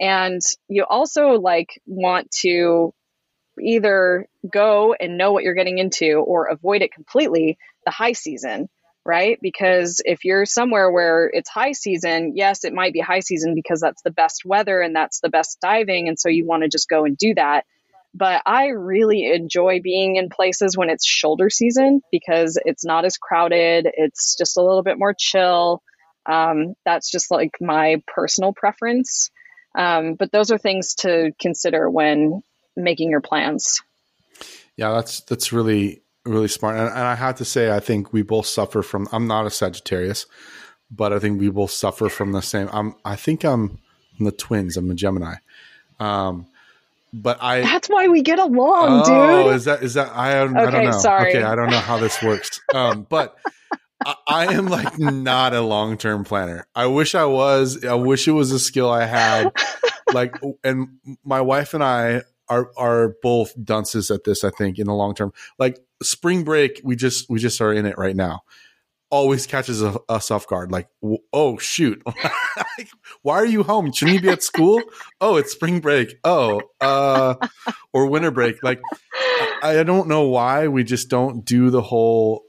[0.00, 2.94] And you also like want to
[3.60, 8.68] either go and know what you're getting into or avoid it completely the high season,
[9.04, 9.38] right?
[9.40, 13.80] Because if you're somewhere where it's high season, yes, it might be high season because
[13.80, 16.08] that's the best weather and that's the best diving.
[16.08, 17.64] And so you want to just go and do that.
[18.14, 23.18] But I really enjoy being in places when it's shoulder season because it's not as
[23.18, 25.82] crowded, it's just a little bit more chill.
[26.24, 29.30] Um, that's just like my personal preference.
[29.76, 32.42] Um, but those are things to consider when
[32.76, 33.82] making your plans.
[34.76, 36.76] Yeah, that's that's really really smart.
[36.76, 39.08] And, and I have to say, I think we both suffer from.
[39.12, 40.26] I'm not a Sagittarius,
[40.90, 42.68] but I think we both suffer from the same.
[42.72, 42.94] I'm.
[43.04, 43.78] I think I'm,
[44.18, 44.76] I'm the twins.
[44.76, 45.36] I'm a Gemini.
[46.00, 46.46] Um,
[47.12, 47.60] but I.
[47.60, 49.12] That's why we get along, dude.
[49.12, 49.56] oh, dude.
[49.56, 50.34] Is that is that I?
[50.34, 50.98] Don't, okay, I don't know.
[50.98, 51.30] Sorry.
[51.30, 52.60] Okay, I don't know how this works.
[52.74, 53.36] Um, but.
[54.06, 56.66] I, I am like not a long term planner.
[56.74, 57.84] I wish I was.
[57.84, 59.52] I wish it was a skill I had.
[60.12, 64.44] Like, and my wife and I are are both dunces at this.
[64.44, 67.86] I think in the long term, like spring break, we just we just are in
[67.86, 68.42] it right now.
[69.10, 70.72] Always catches a, us off guard.
[70.72, 70.88] Like,
[71.32, 72.02] oh shoot,
[73.22, 73.92] why are you home?
[73.92, 74.82] Shouldn't you be at school?
[75.20, 76.18] oh, it's spring break.
[76.24, 77.34] Oh, uh,
[77.92, 78.62] or winter break.
[78.62, 78.80] Like,
[79.62, 82.44] I, I don't know why we just don't do the whole.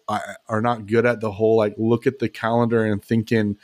[0.47, 3.57] Are not good at the whole like look at the calendar and thinking.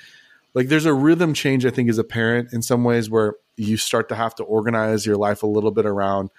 [0.53, 1.65] Like, there's a rhythm change.
[1.65, 5.05] I think as a parent in some ways where you start to have to organize
[5.05, 6.29] your life a little bit around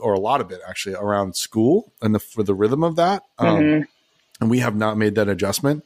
[0.00, 3.22] or a lot of it actually around school and the, for the rhythm of that
[3.38, 3.82] um, mm-hmm.
[4.40, 5.84] and we have not made that adjustment.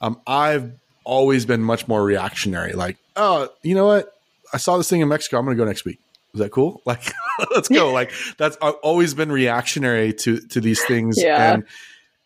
[0.00, 0.72] Um, i've
[1.04, 4.12] always been much more reactionary like oh you know what?
[4.52, 5.38] I saw this thing in mexico.
[5.38, 6.00] I'm gonna go next week.
[6.34, 6.82] Is that cool?
[6.86, 7.12] Like
[7.54, 7.92] let's go.
[7.92, 11.52] Like that's i've always been reactionary to to these things yeah.
[11.52, 11.64] and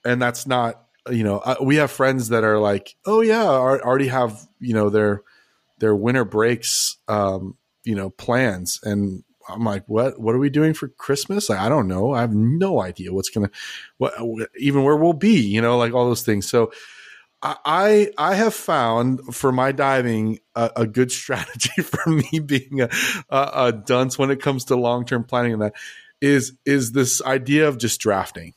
[0.05, 4.09] and that's not you know uh, we have friends that are like oh yeah already
[4.09, 5.23] have you know their
[5.79, 10.21] their winter breaks um, you know plans and I'm like, what?
[10.21, 11.49] What are we doing for Christmas?
[11.49, 12.13] Like, I don't know.
[12.13, 13.51] I have no idea what's gonna,
[13.99, 14.13] what,
[14.59, 15.41] even where we'll be.
[15.41, 16.49] You know, like all those things.
[16.49, 16.71] So,
[17.43, 22.91] I I have found for my diving a, a good strategy for me being a,
[23.31, 25.55] a, a dunce when it comes to long term planning.
[25.55, 25.75] And that
[26.21, 28.55] is is this idea of just drafting.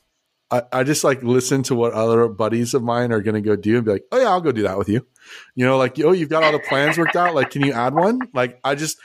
[0.50, 3.56] I, I just like listen to what other buddies of mine are going to go
[3.56, 5.06] do and be like, oh yeah, I'll go do that with you.
[5.54, 7.34] You know, like oh, you've got all the plans worked out.
[7.34, 8.20] Like, can you add one?
[8.34, 8.98] Like, I just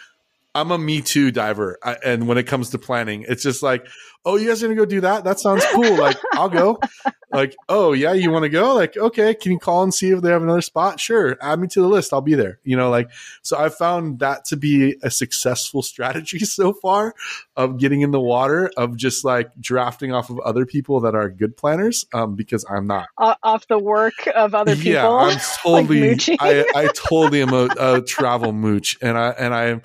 [0.56, 3.88] I'm a me too diver, I, and when it comes to planning, it's just like,
[4.26, 5.24] oh, you guys are gonna go do that?
[5.24, 5.96] That sounds cool.
[5.96, 6.80] Like, I'll go.
[7.32, 8.74] Like, oh yeah, you want to go?
[8.74, 11.00] Like, okay, can you call and see if they have another spot?
[11.00, 12.12] Sure, add me to the list.
[12.12, 12.60] I'll be there.
[12.64, 13.12] You know, like,
[13.44, 17.14] so I found that to be a successful strategy so far
[17.56, 21.30] of getting in the water of just like drafting off of other people that are
[21.30, 24.92] good planners, um, because I'm not off the work of other people.
[24.94, 26.16] Yeah, I'm totally.
[26.16, 29.82] like I, I totally am a, a travel mooch, and I and I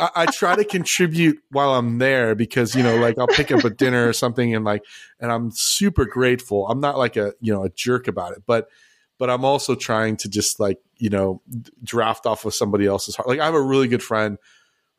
[0.00, 3.64] I, I, try to contribute while I'm there because you know, like I'll pick up
[3.64, 4.82] a dinner or something, and like,
[5.20, 6.68] and I'm super grateful.
[6.68, 8.68] I'm not like a you know a jerk about it, but
[9.18, 11.42] but I'm also trying to just like you know
[11.82, 13.28] draft off of somebody else's heart.
[13.28, 14.38] Like I have a really good friend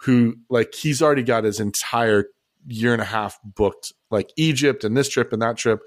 [0.01, 2.25] who like he's already got his entire
[2.67, 5.81] year and a half booked, like Egypt and this trip and that trip,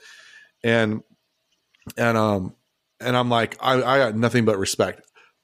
[0.65, 1.03] and
[1.97, 2.55] and um
[3.01, 5.03] and I'm like I, I got nothing but respect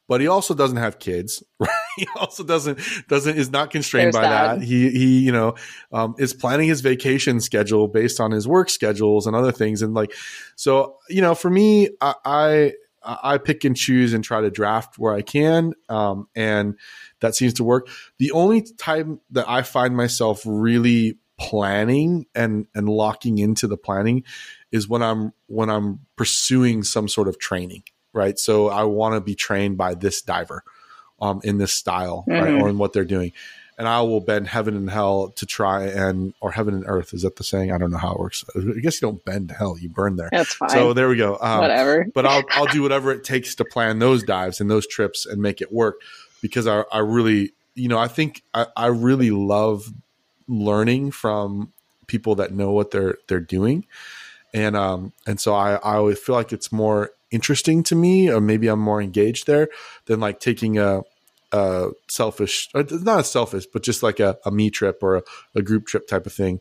[0.08, 1.42] but he also doesn't have kids.
[1.60, 1.70] Right?
[1.96, 2.78] He also doesn't
[3.08, 4.60] doesn't is not constrained There's by that.
[4.60, 4.64] that.
[4.64, 5.56] He he you know
[5.90, 9.82] um, is planning his vacation schedule based on his work schedules and other things.
[9.82, 10.14] And like
[10.54, 14.96] so, you know, for me, I I, I pick and choose and try to draft
[14.96, 16.78] where I can, um, and
[17.18, 17.88] that seems to work.
[18.18, 24.22] The only time that I find myself really planning and and locking into the planning
[24.70, 27.82] is when I'm when I'm pursuing some sort of training
[28.12, 28.38] right?
[28.38, 30.62] So I want to be trained by this diver
[31.20, 32.42] um, in this style, mm-hmm.
[32.42, 33.32] right, or in what they're doing.
[33.76, 37.14] And I will bend heaven and hell to try and, or heaven and earth.
[37.14, 37.70] Is that the saying?
[37.70, 38.44] I don't know how it works.
[38.56, 40.28] I guess you don't bend hell; you burn there.
[40.32, 40.70] That's fine.
[40.70, 41.38] So there we go.
[41.40, 42.04] Um, whatever.
[42.12, 45.40] but I'll I'll do whatever it takes to plan those dives and those trips and
[45.40, 46.00] make it work
[46.42, 49.92] because I I really you know I think I, I really love
[50.48, 51.72] learning from
[52.08, 53.84] people that know what they're they're doing
[54.54, 58.40] and um and so I I always feel like it's more interesting to me, or
[58.40, 59.68] maybe I'm more engaged there
[60.06, 61.02] than like taking a,
[61.52, 65.22] a selfish, not a selfish, but just like a, a me trip or a,
[65.54, 66.60] a, group trip type of thing.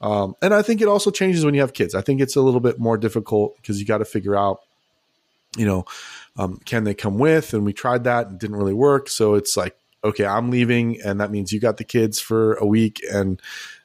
[0.00, 1.94] Um, and I think it also changes when you have kids.
[1.94, 4.60] I think it's a little bit more difficult because you got to figure out,
[5.56, 5.86] you know,
[6.36, 7.54] um, can they come with?
[7.54, 9.08] And we tried that and didn't really work.
[9.08, 12.66] So it's like, okay, I'm leaving, and that means you got the kids for a
[12.66, 13.40] week, and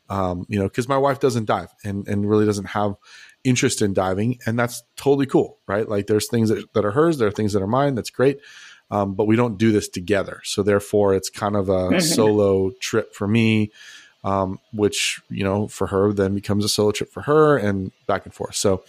[0.10, 2.96] um, you know, because my wife doesn't dive and and really doesn't have
[3.44, 5.88] interest in diving, and that's totally cool, right?
[5.88, 7.96] Like there's things that, that are hers, there are things that are mine.
[7.96, 8.40] That's great.
[8.90, 10.42] Um, but we don't do this together.
[10.44, 13.72] So therefore, it's kind of a solo trip for me,
[14.24, 18.26] um, which you know for her then becomes a solo trip for her, and back
[18.26, 18.56] and forth.
[18.56, 18.84] So,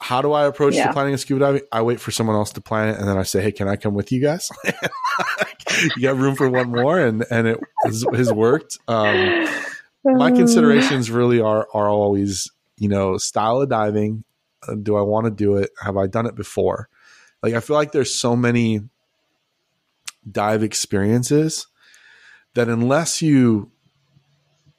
[0.00, 0.88] how do I approach yeah.
[0.88, 1.62] the planning of scuba diving?
[1.70, 3.76] I wait for someone else to plan it, and then I say, "Hey, can I
[3.76, 4.50] come with you guys?
[5.96, 8.78] you got room for one more?" And and it has, has worked.
[8.88, 9.48] Um,
[10.04, 12.50] my considerations really are are always
[12.80, 14.24] you know, style of diving.
[14.66, 15.70] Uh, do I want to do it?
[15.80, 16.88] Have I done it before?
[17.42, 18.80] Like, I feel like there's so many
[20.30, 21.68] dive experiences
[22.54, 23.70] that unless you,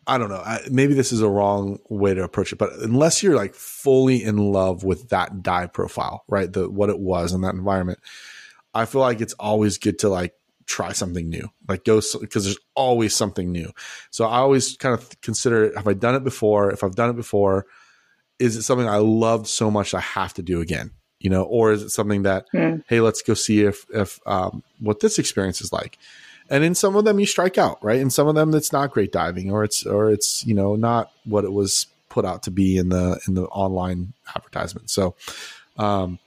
[0.06, 3.36] I don't know, maybe this is a wrong way to approach it, but unless you're
[3.36, 6.52] like fully in love with that dive profile, right?
[6.52, 8.00] The what it was in that environment,
[8.74, 10.34] I feel like it's always good to like
[10.66, 13.70] try something new like go because there's always something new
[14.10, 17.16] so i always kind of consider have i done it before if i've done it
[17.16, 17.66] before
[18.42, 20.92] is it something I loved so much I have to do again?
[21.20, 22.84] You know, or is it something that mm.
[22.88, 26.00] hey, let's go see if if um, what this experience is like?
[26.50, 28.00] And in some of them you strike out, right?
[28.00, 31.12] In some of them it's not great diving, or it's or it's you know not
[31.26, 34.90] what it was put out to be in the in the online advertisement.
[34.90, 35.16] So,
[35.78, 36.18] um,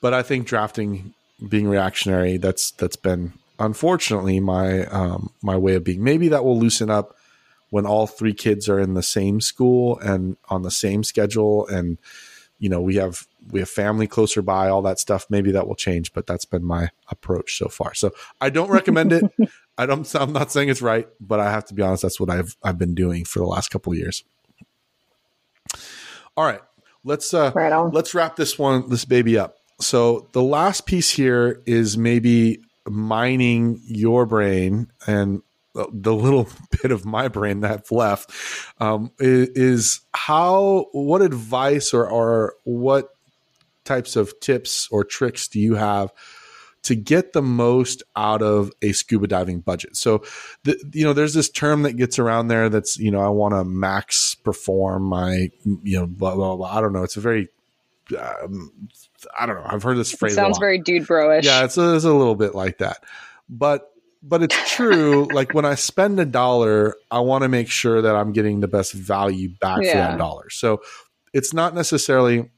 [0.00, 1.14] but I think drafting
[1.48, 6.04] being reactionary that's that's been unfortunately my um, my way of being.
[6.04, 7.16] Maybe that will loosen up
[7.74, 11.98] when all three kids are in the same school and on the same schedule and
[12.60, 15.74] you know we have we have family closer by all that stuff maybe that will
[15.74, 17.92] change but that's been my approach so far.
[17.92, 19.24] So i don't recommend it.
[19.76, 22.30] I don't i'm not saying it's right but i have to be honest that's what
[22.30, 24.22] i've i've been doing for the last couple of years.
[26.36, 26.60] All right
[27.02, 29.56] let's uh right let's wrap this one this baby up.
[29.80, 35.42] So the last piece here is maybe mining your brain and
[35.74, 36.48] the little
[36.82, 38.30] bit of my brain that's left
[38.78, 43.10] um, is, how what advice or, or what
[43.84, 46.12] types of tips or tricks do you have
[46.84, 49.96] to get the most out of a scuba diving budget.
[49.96, 50.22] So,
[50.64, 53.54] the, you know, there's this term that gets around there that's, you know, I want
[53.54, 56.76] to max perform my, you know, blah, blah, blah.
[56.76, 57.02] I don't know.
[57.02, 57.48] It's a very,
[58.18, 58.70] um,
[59.38, 59.66] I don't know.
[59.66, 60.32] I've heard this phrase.
[60.32, 61.44] It sounds very dude broish.
[61.44, 62.98] Yeah, it's a, it's a little bit like that.
[63.48, 63.90] But
[64.26, 65.28] but it's true.
[65.32, 68.68] like when I spend a dollar, I want to make sure that I'm getting the
[68.68, 69.92] best value back yeah.
[69.92, 70.50] for that dollar.
[70.50, 70.80] So
[71.32, 72.50] it's not necessarily, you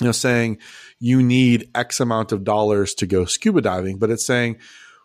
[0.00, 0.58] know, saying
[1.00, 4.58] you need X amount of dollars to go scuba diving, but it's saying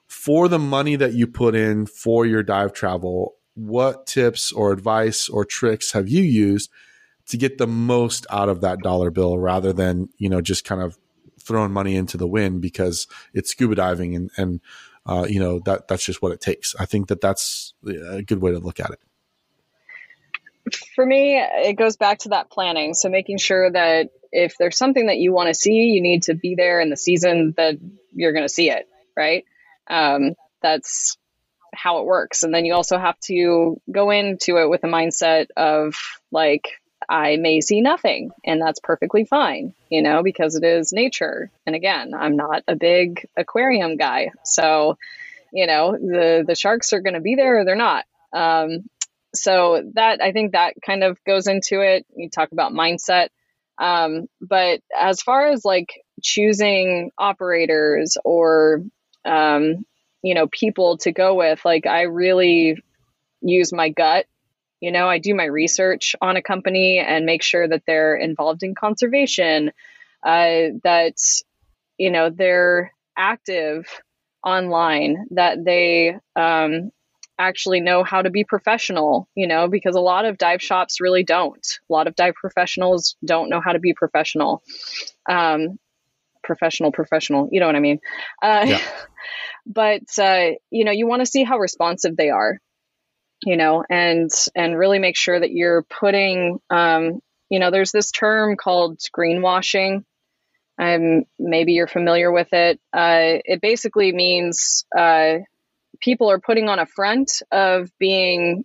[0.07, 5.29] for the money that you put in for your dive travel, what tips or advice
[5.29, 6.69] or tricks have you used
[7.27, 10.81] to get the most out of that dollar bill rather than, you know, just kind
[10.81, 10.97] of
[11.39, 14.61] throwing money into the wind because it's scuba diving and, and
[15.05, 16.75] uh, you know that that's just what it takes.
[16.79, 18.99] I think that that's a good way to look at it.
[20.95, 22.93] For me, it goes back to that planning.
[22.93, 26.35] So making sure that if there's something that you want to see, you need to
[26.35, 27.77] be there in the season that
[28.13, 28.87] you're going to see it.
[29.17, 29.45] Right.
[29.89, 31.17] Um, that's
[31.73, 32.43] how it works.
[32.43, 35.95] And then you also have to go into it with a mindset of
[36.31, 41.51] like, I may see nothing, and that's perfectly fine, you know, because it is nature.
[41.65, 44.31] And again, I'm not a big aquarium guy.
[44.43, 44.97] So,
[45.51, 48.05] you know, the, the sharks are going to be there or they're not.
[48.33, 48.89] Um,
[49.33, 52.05] so that I think that kind of goes into it.
[52.15, 53.29] You talk about mindset.
[53.77, 58.83] Um, but as far as like choosing operators or
[59.25, 59.85] um,
[60.21, 62.81] you know people to go with like i really
[63.41, 64.25] use my gut
[64.81, 68.63] you know i do my research on a company and make sure that they're involved
[68.63, 69.71] in conservation
[70.23, 71.17] uh, that
[71.97, 73.85] you know they're active
[74.43, 76.91] online that they um,
[77.37, 81.23] actually know how to be professional you know because a lot of dive shops really
[81.23, 81.65] don't.
[81.89, 84.63] A lot of dive professionals don't know how to be professional.
[85.29, 85.79] Um,
[86.43, 87.99] professional professional you know what i mean?
[88.41, 88.81] Uh, yeah.
[89.67, 92.59] but uh, you know you want to see how responsive they are
[93.43, 98.11] you know and and really make sure that you're putting um, you know there's this
[98.11, 100.03] term called greenwashing.
[100.79, 102.79] Um, maybe you're familiar with it.
[102.91, 105.39] Uh, it basically means uh,
[105.99, 108.63] people are putting on a front of being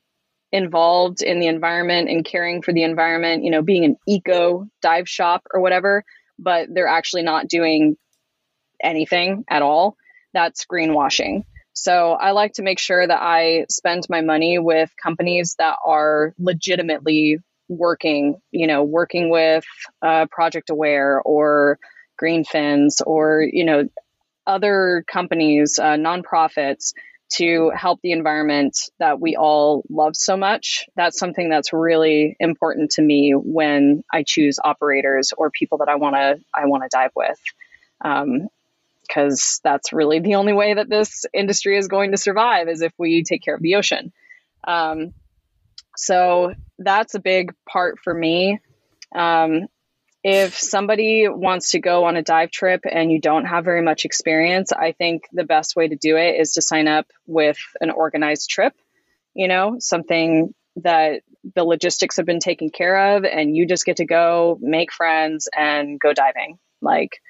[0.53, 5.09] involved in the environment and caring for the environment you know being an eco dive
[5.09, 6.05] shop or whatever
[6.39, 7.97] but they're actually not doing
[8.81, 9.97] anything at all.
[10.33, 11.45] That's greenwashing.
[11.79, 16.33] So I like to make sure that I spend my money with companies that are
[16.39, 19.65] legitimately working, you know, working with
[20.01, 21.79] uh, Project Aware or
[22.21, 23.89] Greenfins or, you know,
[24.47, 26.95] other companies, uh, nonprofits
[27.35, 30.87] to help the environment that we all love so much.
[30.97, 35.97] That's something that's really important to me when I choose operators or people that I
[35.97, 37.39] want to I want to dive with.
[38.03, 38.49] Um,
[39.07, 42.93] because that's really the only way that this industry is going to survive is if
[42.99, 44.13] we take care of the ocean.
[44.67, 45.15] Um,
[45.97, 48.61] so that's a big part for me.
[49.15, 49.67] Um,
[50.23, 54.05] if somebody wants to go on a dive trip and you don't have very much
[54.05, 57.91] experience, I think the best way to do it is to sign up with an
[57.91, 58.75] organized trip,
[59.35, 61.23] you know, something that
[61.55, 65.49] the logistics have been taken care of and you just get to go make friends
[65.57, 66.59] and go diving.
[66.83, 67.21] Like,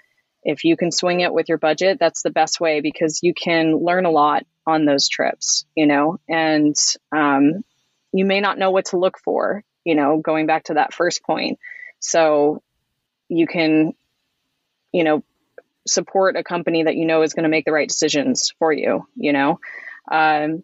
[0.46, 3.76] if you can swing it with your budget, that's the best way because you can
[3.76, 6.76] learn a lot on those trips, you know, and
[7.10, 7.64] um,
[8.12, 11.24] you may not know what to look for, you know, going back to that first
[11.24, 11.58] point.
[11.98, 12.62] So
[13.28, 13.94] you can,
[14.92, 15.24] you know,
[15.84, 19.04] support a company that you know is going to make the right decisions for you,
[19.16, 19.58] you know.
[20.08, 20.62] Um,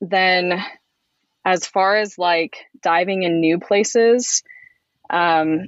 [0.00, 0.62] then,
[1.44, 4.44] as far as like diving in new places,
[5.10, 5.66] um,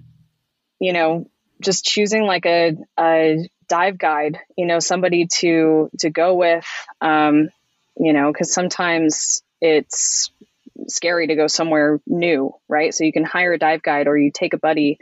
[0.79, 1.29] you know,
[1.61, 6.67] just choosing like a, a dive guide, you know, somebody to to go with,
[7.01, 7.49] um,
[7.97, 10.31] you know, because sometimes it's
[10.89, 12.95] scary to go somewhere new, right?
[12.95, 14.99] So you can hire a dive guide or you take a buddy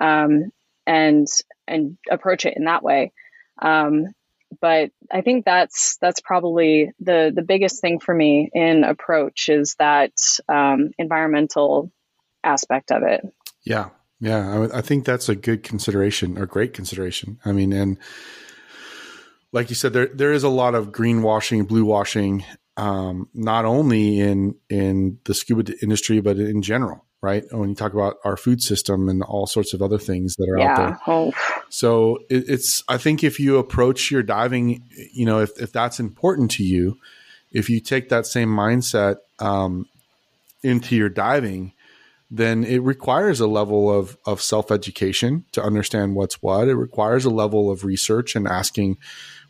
[0.00, 0.52] um,
[0.86, 1.26] and
[1.66, 3.12] and approach it in that way.
[3.60, 4.14] Um,
[4.60, 9.74] but I think that's that's probably the the biggest thing for me in approach is
[9.78, 10.12] that
[10.48, 11.90] um, environmental
[12.44, 13.22] aspect of it.
[13.64, 13.90] Yeah,
[14.20, 17.38] yeah, I, I think that's a good consideration or great consideration.
[17.44, 17.98] I mean, and
[19.52, 22.44] like you said, there there is a lot of greenwashing, blue washing,
[22.76, 27.44] um, not only in in the scuba industry but in general, right?
[27.50, 30.58] When you talk about our food system and all sorts of other things that are
[30.58, 30.70] yeah.
[30.72, 31.00] out there.
[31.06, 31.32] Oh.
[31.68, 36.00] So it, it's I think if you approach your diving, you know, if if that's
[36.00, 36.98] important to you,
[37.52, 39.86] if you take that same mindset um,
[40.62, 41.72] into your diving,
[42.30, 46.68] then it requires a level of, of self education to understand what's what.
[46.68, 48.98] It requires a level of research and asking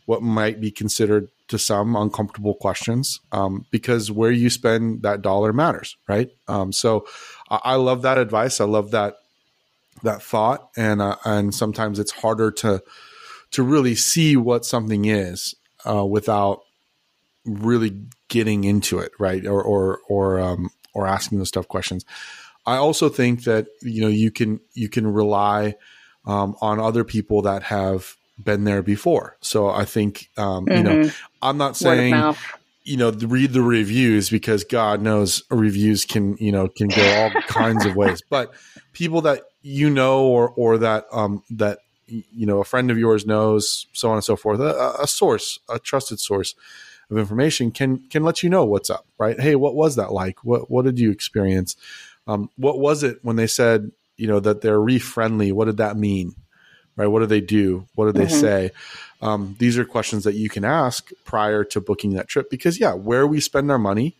[0.05, 5.53] what might be considered to some uncomfortable questions um, because where you spend that dollar
[5.53, 6.29] matters, right?
[6.47, 7.05] Um, so
[7.49, 8.61] I, I, love that advice.
[8.61, 9.15] I love that
[10.03, 12.83] that thought, and uh, and sometimes it's harder to
[13.51, 16.61] to really see what something is uh, without
[17.45, 19.45] really getting into it, right?
[19.45, 22.05] Or or or um, or asking those tough questions.
[22.67, 25.75] I also think that you know you can you can rely
[26.25, 29.37] um, on other people that have been there before.
[29.39, 30.77] So I think um, mm-hmm.
[30.77, 31.25] you know mm-hmm.
[31.41, 32.35] I'm not saying
[32.83, 37.41] you know read the reviews because God knows reviews can you know can go all
[37.47, 38.21] kinds of ways.
[38.29, 38.53] But
[38.91, 43.25] people that you know or or that um, that you know a friend of yours
[43.25, 46.53] knows, so on and so forth, a, a source, a trusted source
[47.09, 49.39] of information can can let you know what's up, right?
[49.39, 50.43] Hey, what was that like?
[50.43, 51.77] What what did you experience?
[52.27, 55.51] Um, what was it when they said, you know, that they're reef friendly?
[55.51, 56.35] What did that mean?
[56.95, 57.07] Right?
[57.07, 57.87] What do they do?
[57.95, 58.39] What do they mm-hmm.
[58.39, 58.71] say?
[59.21, 62.93] um, these are questions that you can ask prior to booking that trip because yeah
[62.93, 64.15] where we spend our money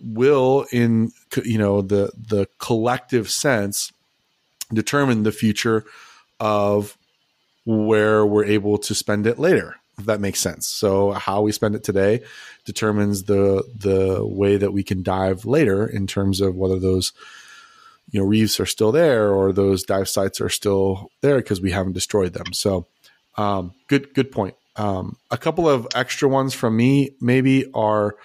[0.00, 1.12] will in
[1.44, 3.92] you know the the collective sense
[4.72, 5.84] determine the future
[6.40, 6.96] of
[7.64, 10.68] where we're able to spend it later if that makes sense.
[10.68, 12.22] So how we spend it today
[12.64, 17.12] determines the the way that we can dive later in terms of whether those
[18.10, 21.70] you know reefs are still there or those dive sites are still there because we
[21.70, 22.52] haven't destroyed them.
[22.52, 22.86] So
[23.36, 24.56] um, good good point.
[24.76, 28.16] Um, a couple of extra ones from me maybe are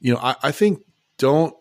[0.00, 0.82] you know i, I think
[1.18, 1.54] don't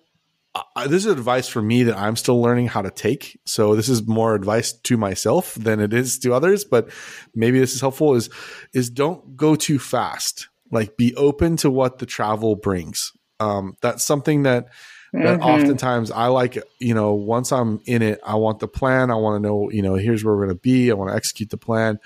[0.76, 3.40] I, this is advice for me that I'm still learning how to take.
[3.46, 6.90] So this is more advice to myself than it is to others, but
[7.34, 8.30] maybe this is helpful is
[8.74, 10.50] is don't go too fast.
[10.72, 13.14] Like be open to what the travel brings.
[13.40, 14.68] Um, that's something that
[15.14, 15.44] that mm-hmm.
[15.44, 19.12] oftentimes I like, you know, once I'm in it, I want the plan.
[19.12, 20.90] I want to know, you know, here's where we're going to be.
[20.90, 22.00] I want to execute the plan.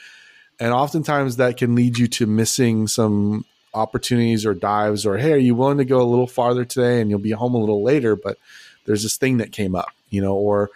[0.59, 3.45] And oftentimes that can lead you to missing some
[3.77, 7.09] opportunities or dives or hey are you willing to go a little farther today and
[7.09, 8.15] you'll be home a little later?
[8.15, 8.37] But
[8.85, 10.69] there's this thing that came up you know or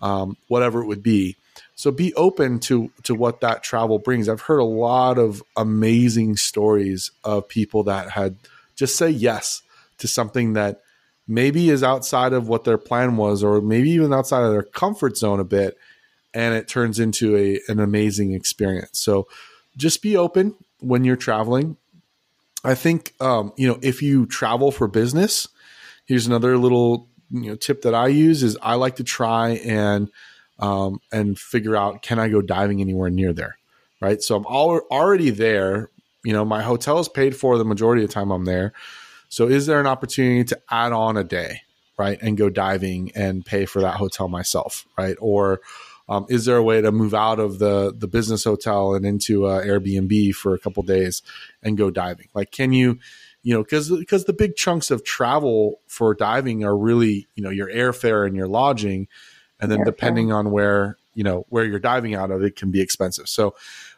[0.00, 1.36] um, whatever it would be.
[1.74, 4.28] So be open to to what that travel brings.
[4.28, 8.36] I've heard a lot of amazing stories of people that had
[8.76, 9.62] just say yes
[9.98, 10.82] to something that
[11.26, 15.16] maybe is outside of what their plan was or maybe even outside of their comfort
[15.16, 15.76] zone a bit
[16.32, 18.98] and it turns into a an amazing experience.
[18.98, 19.28] So
[19.76, 21.76] just be open when you're traveling
[22.64, 25.48] I think um, you know if you travel for business,
[26.06, 30.10] here's another little you know tip that I use is I like to try and
[30.58, 33.58] um, and figure out can I go diving anywhere near there,
[34.00, 34.20] right?
[34.22, 35.90] So I'm all, already there.
[36.24, 38.72] You know, my hotel is paid for the majority of the time I'm there.
[39.28, 41.62] So is there an opportunity to add on a day,
[41.96, 45.16] right, and go diving and pay for that hotel myself, right?
[45.20, 45.60] Or
[46.08, 49.46] um, is there a way to move out of the the business hotel and into
[49.46, 51.22] uh, Airbnb for a couple days
[51.62, 52.28] and go diving?
[52.34, 52.98] Like, can you,
[53.42, 57.50] you know, because because the big chunks of travel for diving are really, you know,
[57.50, 59.08] your airfare and your lodging,
[59.60, 59.84] and then airfare.
[59.86, 63.28] depending on where you know where you're diving out of, it can be expensive.
[63.28, 63.54] So,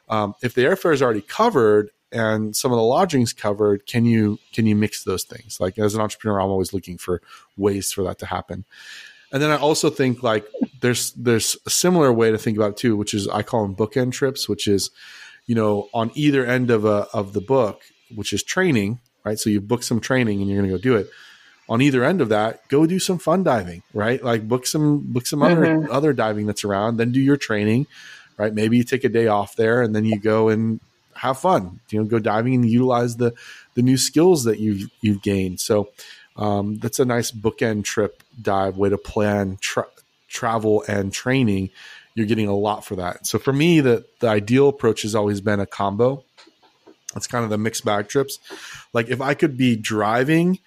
[0.09, 4.41] um, if the airfare is already covered and some of the lodgings covered, can you
[4.53, 5.61] can you mix those things?
[5.61, 7.23] Like as an entrepreneur, I'm always looking for
[7.57, 8.65] ways for that to happen.
[9.33, 10.45] And then I also think like
[10.81, 13.77] there's there's a similar way to think about it too, which is I call them
[13.77, 14.91] bookend trips, which is
[15.47, 17.83] you know on either end of a of the book,
[18.15, 19.39] which is training, right?
[19.39, 21.09] So you book some training and you're going to go do it.
[21.69, 24.23] On either end of that, go do some fun diving, right?
[24.23, 25.85] Like book some book some mm-hmm.
[25.87, 27.87] other other diving that's around, then do your training,
[28.37, 28.53] right?
[28.53, 30.81] Maybe you take a day off there and then you go and
[31.15, 31.81] have fun.
[31.91, 33.35] You know, go diving and utilize the
[33.75, 35.61] the new skills that you've you've gained.
[35.61, 35.91] So
[36.37, 39.59] um, that's a nice bookend trip dive way to plan
[40.31, 41.71] travel and training.
[42.15, 43.27] You're getting a lot for that.
[43.27, 46.25] So for me, the the ideal approach has always been a combo.
[47.15, 48.39] It's kind of the mixed bag trips.
[48.93, 50.59] Like if I could be driving,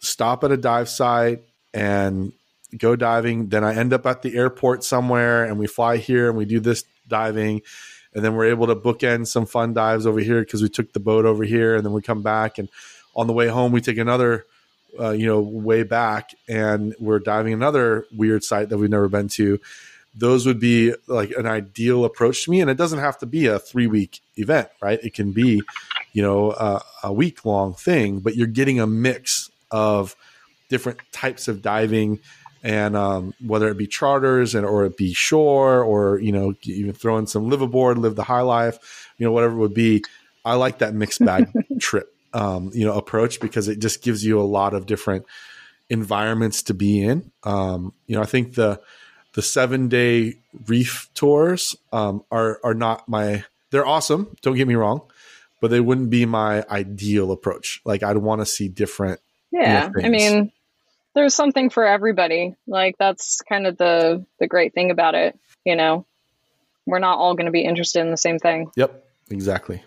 [0.00, 1.42] stop at a dive site
[1.74, 2.32] and
[2.76, 6.36] go diving, then I end up at the airport somewhere and we fly here and
[6.36, 7.62] we do this diving
[8.14, 11.00] and then we're able to bookend some fun dives over here because we took the
[11.00, 12.68] boat over here and then we come back and
[13.14, 14.44] on the way home we take another
[14.98, 19.28] uh, you know, way back, and we're diving another weird site that we've never been
[19.28, 19.60] to.
[20.14, 23.46] Those would be like an ideal approach to me, and it doesn't have to be
[23.46, 24.98] a three week event, right?
[25.02, 25.62] It can be,
[26.12, 30.16] you know, a, a week long thing, but you're getting a mix of
[30.68, 32.20] different types of diving
[32.62, 36.92] and um, whether it be charters and or it be shore or you know even
[36.92, 40.02] throw in some live aboard live the high life you know whatever it would be
[40.44, 41.48] i like that mixed bag
[41.78, 45.26] trip um, you know approach because it just gives you a lot of different
[45.90, 47.32] environments to be in.
[47.42, 48.80] Um, you know, I think the
[49.34, 50.34] the seven day
[50.66, 53.44] reef tours um, are are not my.
[53.70, 54.36] They're awesome.
[54.40, 55.02] Don't get me wrong,
[55.60, 57.82] but they wouldn't be my ideal approach.
[57.84, 59.20] Like I'd want to see different.
[59.50, 60.52] Yeah, I mean,
[61.14, 62.54] there's something for everybody.
[62.68, 65.36] Like that's kind of the the great thing about it.
[65.64, 66.06] You know,
[66.86, 68.70] we're not all going to be interested in the same thing.
[68.76, 69.82] Yep, exactly.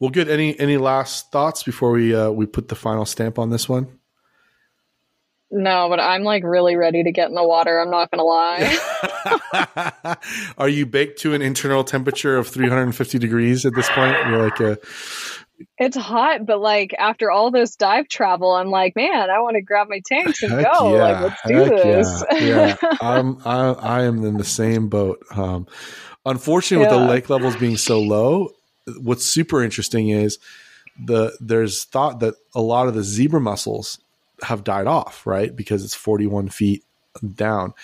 [0.00, 0.28] Well, good.
[0.28, 3.98] Any any last thoughts before we uh, we put the final stamp on this one?
[5.50, 7.80] No, but I'm like really ready to get in the water.
[7.80, 10.16] I'm not going to lie.
[10.58, 14.16] Are you baked to an internal temperature of 350 degrees at this point?
[14.28, 14.78] You're like a.
[15.78, 19.62] It's hot, but like after all this dive travel, I'm like, man, I want to
[19.62, 20.94] grab my tanks and Heck go.
[20.94, 21.02] Yeah.
[21.02, 22.24] Like, let's do Heck this.
[22.32, 22.96] Yeah, yeah.
[23.00, 25.24] I'm, I, I am in the same boat.
[25.34, 25.66] Um,
[26.24, 26.92] unfortunately, yeah.
[26.92, 28.50] with the lake levels being so low,
[29.00, 30.38] what's super interesting is
[30.98, 33.98] the there's thought that a lot of the zebra mussels
[34.42, 35.54] have died off, right?
[35.54, 36.84] Because it's 41 feet
[37.34, 37.74] down.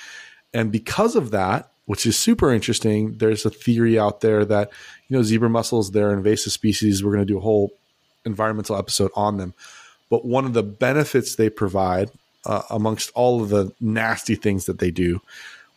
[0.52, 3.16] And because of that, which is super interesting.
[3.18, 4.70] There's a theory out there that
[5.08, 7.04] you know zebra mussels they're invasive species.
[7.04, 7.72] We're going to do a whole
[8.24, 9.54] environmental episode on them.
[10.10, 12.10] But one of the benefits they provide,
[12.46, 15.20] uh, amongst all of the nasty things that they do,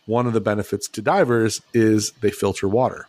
[0.06, 3.08] one of the benefits to divers is they filter water.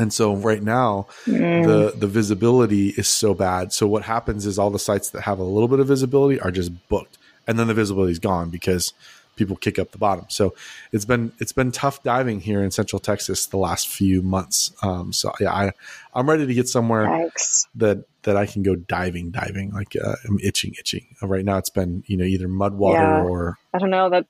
[0.00, 1.66] And so right now, mm.
[1.66, 3.74] the the visibility is so bad.
[3.74, 6.50] So what happens is all the sites that have a little bit of visibility are
[6.50, 8.94] just booked, and then the visibility is gone because
[9.36, 10.24] people kick up the bottom.
[10.28, 10.54] So
[10.90, 14.72] it's been it's been tough diving here in Central Texas the last few months.
[14.82, 15.72] Um, so yeah, I
[16.14, 17.66] I'm ready to get somewhere Thanks.
[17.74, 19.72] that that I can go diving, diving.
[19.72, 21.14] Like uh, I'm itching, itching.
[21.20, 23.22] Right now, it's been you know either mud water yeah.
[23.22, 24.24] or I don't know that.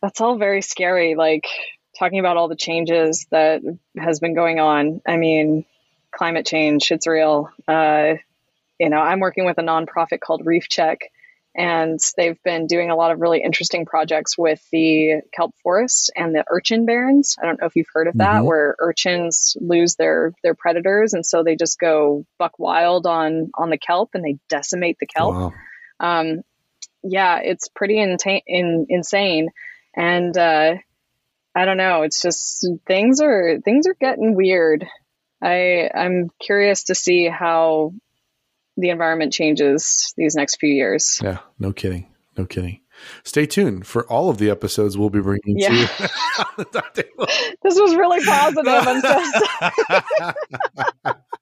[0.00, 1.16] That's all very scary.
[1.16, 1.46] Like
[2.02, 3.62] talking about all the changes that
[3.96, 5.00] has been going on.
[5.06, 5.64] I mean,
[6.10, 7.48] climate change, it's real.
[7.68, 8.14] Uh,
[8.80, 11.12] you know, I'm working with a nonprofit called Reef Check,
[11.54, 16.34] and they've been doing a lot of really interesting projects with the kelp forest and
[16.34, 17.36] the urchin barrens.
[17.40, 18.46] I don't know if you've heard of that, mm-hmm.
[18.46, 23.70] where urchins lose their their predators, and so they just go buck wild on on
[23.70, 25.34] the kelp and they decimate the kelp.
[25.36, 25.52] Wow.
[26.00, 26.42] Um,
[27.04, 29.50] yeah, it's pretty in, insane,
[29.94, 30.74] and uh,
[31.54, 32.02] I don't know.
[32.02, 34.86] It's just things are things are getting weird.
[35.42, 37.92] I I'm curious to see how
[38.76, 41.20] the environment changes these next few years.
[41.22, 42.08] Yeah, no kidding.
[42.36, 42.80] No kidding.
[43.24, 45.68] Stay tuned for all of the episodes we'll be bringing yeah.
[45.68, 46.64] to you.
[47.62, 48.66] this was really positive.
[48.66, 50.36] I'm just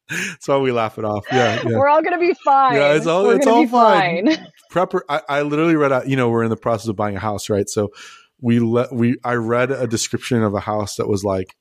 [0.09, 1.25] That's why we laugh it off.
[1.31, 1.77] Yeah, yeah.
[1.77, 2.75] we're all gonna be fine.
[2.75, 4.35] Yeah, it's all we're it's all fine.
[4.35, 4.47] fine.
[4.73, 5.01] Prepper.
[5.09, 6.09] I, I literally read out.
[6.09, 7.69] You know, we're in the process of buying a house, right?
[7.69, 7.91] So
[8.41, 9.17] we let we.
[9.25, 11.55] I read a description of a house that was like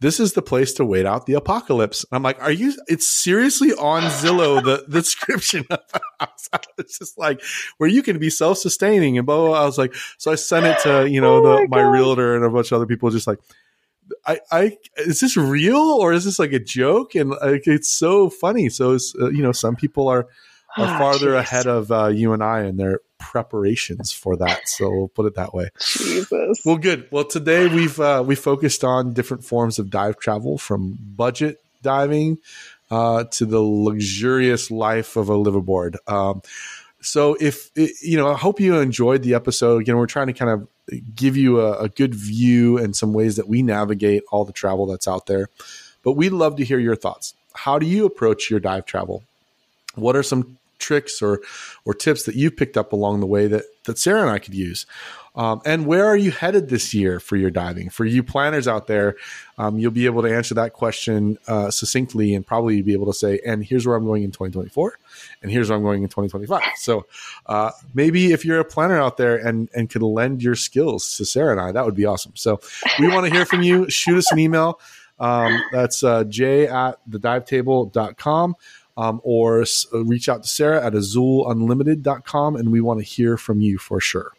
[0.00, 2.04] this is the place to wait out the apocalypse.
[2.10, 6.48] And I'm like, are you, it's seriously on Zillow, the, the description of the house.
[6.78, 7.40] It's just like
[7.76, 10.34] where you can be self sustaining and blah, blah, blah, I was like, so I
[10.34, 12.86] sent it to, you know, oh the, my, my realtor and a bunch of other
[12.86, 13.38] people just like,
[14.26, 17.14] I, I, is this real or is this like a joke?
[17.14, 18.68] And like, it's so funny.
[18.68, 20.26] So, uh, you know, some people are,
[20.76, 24.68] are oh, farther ahead of uh, you and I in their preparations for that.
[24.68, 25.70] So we'll put it that way.
[25.80, 26.62] Jesus.
[26.64, 27.08] Well, good.
[27.10, 32.38] Well, today we've uh, we focused on different forms of dive travel, from budget diving
[32.90, 35.96] uh, to the luxurious life of a liveaboard.
[36.06, 36.42] Um,
[37.00, 39.82] so if you know, I hope you enjoyed the episode.
[39.82, 40.68] Again, we're trying to kind of
[41.14, 44.86] give you a, a good view and some ways that we navigate all the travel
[44.86, 45.48] that's out there.
[46.02, 47.34] But we'd love to hear your thoughts.
[47.52, 49.22] How do you approach your dive travel?
[49.94, 51.40] What are some tricks or
[51.84, 54.54] or tips that you picked up along the way that that Sarah and I could
[54.54, 54.86] use.
[55.36, 57.88] Um, and where are you headed this year for your diving?
[57.88, 59.16] For you planners out there,
[59.58, 63.12] um, you'll be able to answer that question uh, succinctly and probably be able to
[63.12, 64.98] say, and here's where I'm going in 2024,
[65.42, 66.62] and here's where I'm going in 2025.
[66.76, 67.06] So
[67.46, 71.24] uh, maybe if you're a planner out there and, and could lend your skills to
[71.24, 72.32] Sarah and I, that would be awesome.
[72.34, 72.60] So
[72.98, 73.88] we want to hear from you.
[73.88, 74.80] Shoot us an email.
[75.20, 78.56] Um, that's uh, j at thedivetable.com
[79.00, 83.62] um, or uh, reach out to Sarah at azulunlimited.com and we want to hear from
[83.62, 84.32] you for sure.